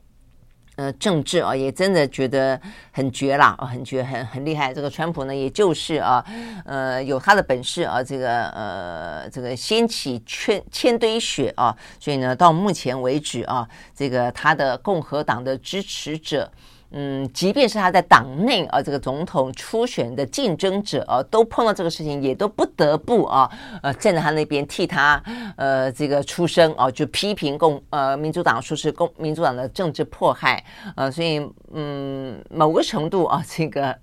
[0.81, 2.59] 呃，政治啊，也真的觉得
[2.91, 4.73] 很绝啦，很绝，很很厉害。
[4.73, 6.25] 这个川普呢，也就是啊，
[6.65, 16.51] 呃，有他的本事啊，这个呃，这个掀起千千堆雪啊，所以呢，到目前为止啊，这个他的共和党的支持者。
[16.91, 23.49] 嗯，即便是他在党内啊，这个总统初选的竞争者啊，都碰到这个事情，也都不得不啊，
[23.81, 25.21] 呃，站在他那边替他
[25.55, 30.63] 呃这个出声啊，就批评共呃民主党说是共民主党的政治迫害，
[30.95, 31.39] 啊，所以
[31.73, 33.95] 嗯，某个程度啊，这个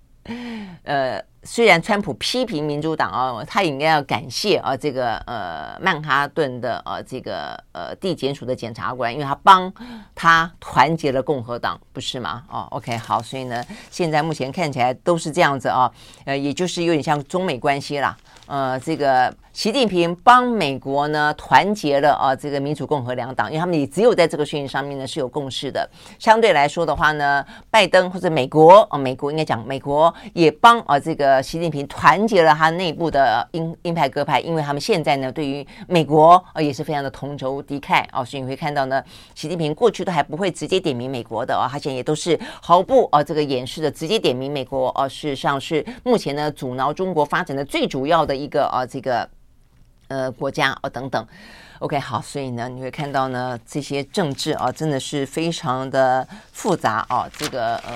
[0.85, 1.23] 呃。
[1.51, 9.73] 虽然川普批评民主党哦，他应该要感谢啊这个呃曼哈顿的呃这个呃地检署的检察官，因为他帮
[10.15, 12.45] 他团结了共和党，不是吗？
[12.51, 15.91] 哦，OK，好，所以呢，现在目前看起来都是这样子啊，
[16.27, 18.15] 呃，也就是有点像中美关系啦。
[18.45, 25.91] 呃，这个习近平帮美国呢团结了啊，这个民主共和两党，因为他们也只有在这个事情上面呢是有共识的。
[26.17, 39.03] 相对来说的话呢，拜登或者美国啊，美国应该讲美国也帮啊这个习近平团结了他内部的鹰鹰派鸽派，因为他们现在呢对于美国啊也是非常的同仇敌忾啊，所以你会看到呢，
[39.35, 48.37] 习近平过去都还不会直接点名美国的啊，他现在也都是毫不啊这个掩饰的直接点名美国啊，事实上是目前呢阻挠中国发展的最主要的。
[48.39, 49.29] 一个啊，这个
[50.09, 51.27] 呃国家啊等等
[51.79, 57.29] ，OK 好，所以呢，你会看到呢，这些政治啊，真的是非常的复杂啊。
[57.39, 57.95] 这个呃，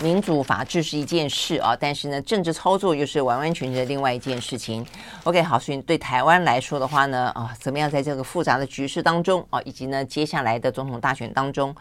[0.00, 4.86] 民主法治是一件事啊，但是呢，政治操作又是完完全全的另外一件事情。
[5.24, 11.74] OK 好，所以对台湾来说的话呢，啊，怎么样在这个复杂的局势当中啊，以及呢接下来的总统大选当中。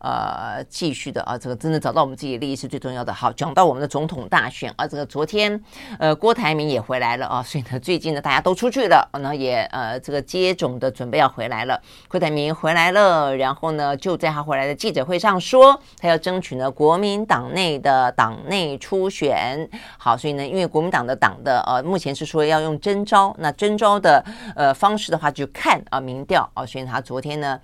[0.00, 3.12] 呃，继续的啊，这个真的找到我们自己的利益是最重要的。
[3.12, 5.62] 好，讲到我们的总统大选啊，这个昨天
[5.98, 11.80] 呃，郭台铭也回来了啊，所以呢，最近呢，大家都出去了，然后也呃，这个接种的准备要回来了。
[12.08, 19.68] 郭台铭回来了，然后呢，就在他回来的记者会上说，他要争取呢国民党内的党内初选。
[19.98, 24.24] 好，所以呢，因为国民党的党的呃，目前是说要用征召，那征召的
[24.56, 27.60] 呃方式的话，就看啊民调啊，所以他昨天呢。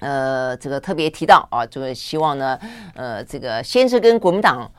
[0.00, 2.58] 呃，这个特别提到啊，这个希望呢，
[2.94, 4.70] 呃，这个先是跟国民党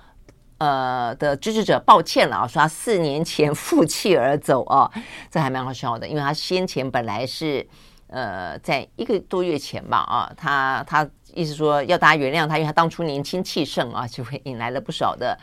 [0.58, 4.92] 呃的支持者抱歉了啊，说他四年前 负气而走啊，
[5.30, 7.66] 这还蛮好笑的，因为他先前本来是
[8.08, 15.38] 呃在一个多月前吧啊，他他意思说要大家原谅他，因为他当初年轻气盛啊，就会引来了不少的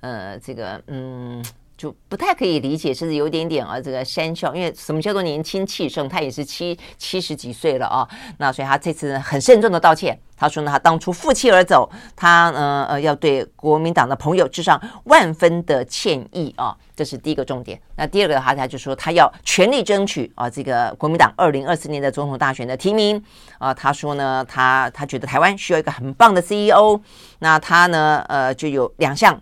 [0.00, 1.44] 呃这个嗯。
[1.84, 6.08] 就不太可以理解，甚至有点点啊，这个讪笑，因为什么叫做年轻气盛？
[6.08, 8.08] 他也是七七十几岁了啊，
[8.38, 10.18] 那所以他这次很慎重的道歉。
[10.34, 17.78] 他说呢，他当初负气而走，他呃呃要对国民党的朋友致上万分的歉意啊，这是第一个重点。
[17.96, 23.22] 那第二个的话，他就说他要全力争取啊，这个国民党二零二四年的总统大选的提名
[23.58, 23.74] 啊。
[23.74, 26.98] 他说呢，他他觉得台湾需要一个很棒的 CEO，
[27.40, 29.38] 那他呢呃就有两项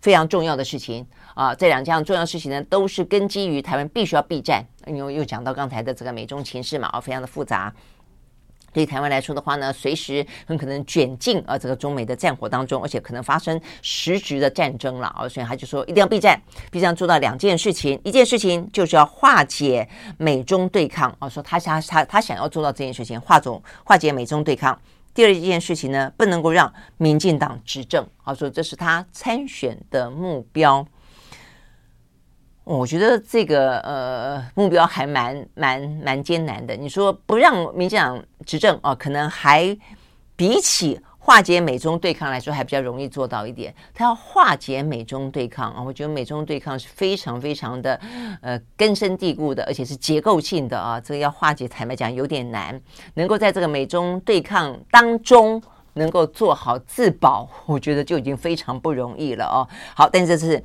[0.00, 1.06] 非常重要的事情。
[1.34, 7.72] 啊，这两项重要事情呢，都是根基于台湾必须要避战，因为又讲到刚才的这个美中情势嘛，啊，非常的复杂。
[8.74, 24.80] 对台湾来说的话呢，随时很可能卷进啊这个中美的战火当中，而且可能发生实质的战争了啊，所以他就说一定要避战，必须要做到两件事情，一件事情就是要化解美中对抗啊，说他想他他想要做到这件事情，化总化解美中对抗。
[25.12, 30.86] 第二件事情呢，不能够让民进党执政啊，说这是他参选的目标。
[32.64, 36.76] 我觉得这个呃目标还蛮蛮蛮艰难的。
[36.76, 39.76] 你说不让民进党执政啊，可能还
[40.36, 43.74] 比起化解美中对抗来说还比较容易做到一点。
[43.92, 48.00] 他要化解美中对抗啊，我觉得美中对抗是非常非常的
[48.40, 51.00] 呃根深蒂固的，而且是结构性的啊。
[51.00, 52.80] 这个要化解，坦白讲有点难。
[53.14, 55.60] 能够在这个美中对抗当中
[55.94, 59.66] 能够做好自保，我觉得就已经非常不容易了哦。
[59.96, 60.62] 好，但是这是。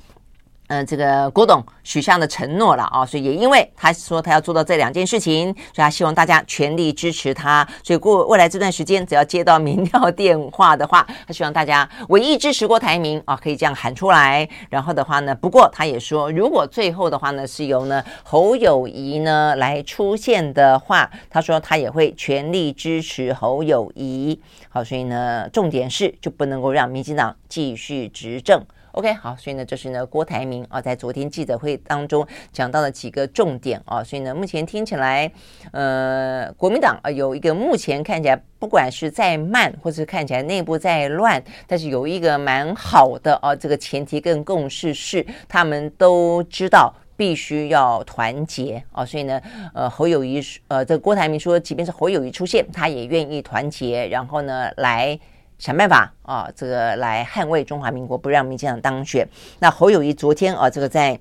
[0.67, 7.65] 嗯、呃，这个郭董许下的承诺了啊，所以也因为他说他要做到这两件事情，所以他希望大家全力支持他。
[7.83, 14.47] 所以过未来这段时间，只要接到民调 电话的话，他希望大家唯一支持郭台铭啊，可以这样喊出来。
[14.69, 24.37] 然后的话呢，不过他也说，如果最后的话呢是由呢侯友谊呢来出现的话，他说他也会全力支持侯友谊。
[24.67, 28.61] 好，所以呢，重点是就不能够让民进党继续执政。
[28.97, 35.31] OK，好，所以呢，这是呢郭台铭啊，在昨天记者会当中讲到了几个重点啊，所以呢，目前听起来，
[35.71, 49.39] 呃，国民党啊有一个目前看起来不管是再慢，或是看起来内部再乱，但是有一个蛮好的啊，这个前提跟共识是，他们都知道必须要团结啊，所以呢，
[49.75, 55.19] 呃，侯友谊呃，这郭台铭说，即便是侯友谊出现，他也愿意团结，然后呢来。
[55.59, 59.27] 想办法啊，这个来捍卫中华民国，不让民进党当选。
[59.59, 61.19] 那侯友谊昨天啊，这个在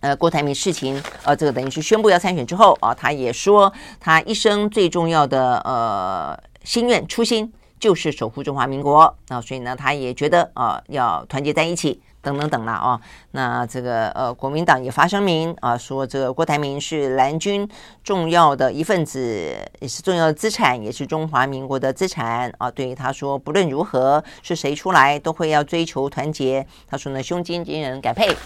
[0.00, 12.00] 呃郭台铭事情呃，这个等于是宣布要参选之后啊，他也说他一生最重要的呃心愿初心就是守护中华民国啊，所以呢，他也觉得啊要团结在一起。
[12.20, 13.00] 等等等了啊，
[13.30, 17.68] 那这个呃，国民党也发声明啊，说这个郭台铭是蓝军
[18.02, 22.70] 重要的一份子，也是重要的资产，也是中华民国的资产啊。
[22.70, 26.66] 对于他说，不论如何是谁出来，都会要追求团结。
[26.86, 28.36] 他说呢，胸襟惊人，敢配。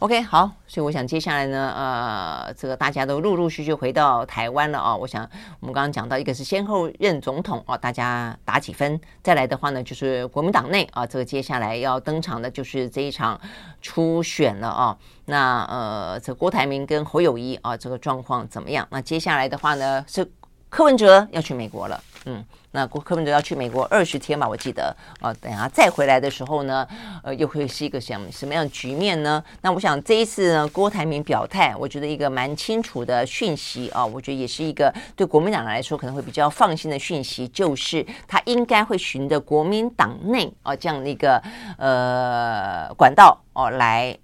[0.00, 4.94] OK，好，所以我想接下来呢，呃，这个大家都陆陆续续回到台湾了啊。
[4.94, 5.22] 我想
[5.60, 9.00] 我们刚刚讲到，一个是先后任总统啊，大家打几分？
[9.22, 13.40] 再来的话呢，就是国民党内啊，这个接下来要登场的就是这一场
[13.80, 14.98] 初选了啊。
[15.26, 18.86] 那呃，这郭台铭跟侯友谊啊，这个状况怎么样？
[18.90, 20.28] 那接下来的话呢，是
[20.68, 22.44] 柯文哲要去美国了，嗯。
[22.74, 26.84] 那郭柯文哲要去美国二十天吧，我记得啊，等下再回来的时候呢，
[27.22, 29.42] 呃，又会是一个什么什么样的局面呢？
[29.60, 41.40] 那我想这一次呢，郭台铭表态，我觉得一个蛮清楚的讯息啊，我觉得也是一个对国民党来说可能会比较放心的讯息，就是他应该会循着国民党内啊这样的一个
[41.78, 44.18] 呃管道哦来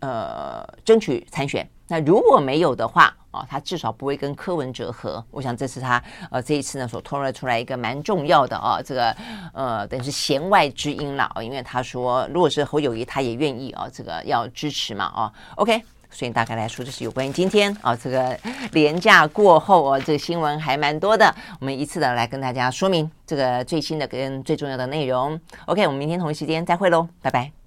[0.00, 1.68] 呃争取参选。
[1.88, 5.22] 那如果没有的话，啊，他至少不会跟柯文哲合。
[5.30, 9.14] 我想这是他呃这一次呢所透露出来一个蛮重要的啊，这个
[9.52, 15.32] 呃等于是弦外之音了啊，因为他说如果是侯友谊，他也愿意啊，这个要支持嘛啊。
[15.56, 15.80] OK，
[16.10, 18.36] 所以大概来说，这是有关于今天啊这个
[18.72, 25.38] 连假过后啊，这个新闻还蛮多的，我们一次的来跟大家说明这个最新的跟最重要的内容。
[25.66, 27.65] OK，我们明天同一时间再会喽，拜拜。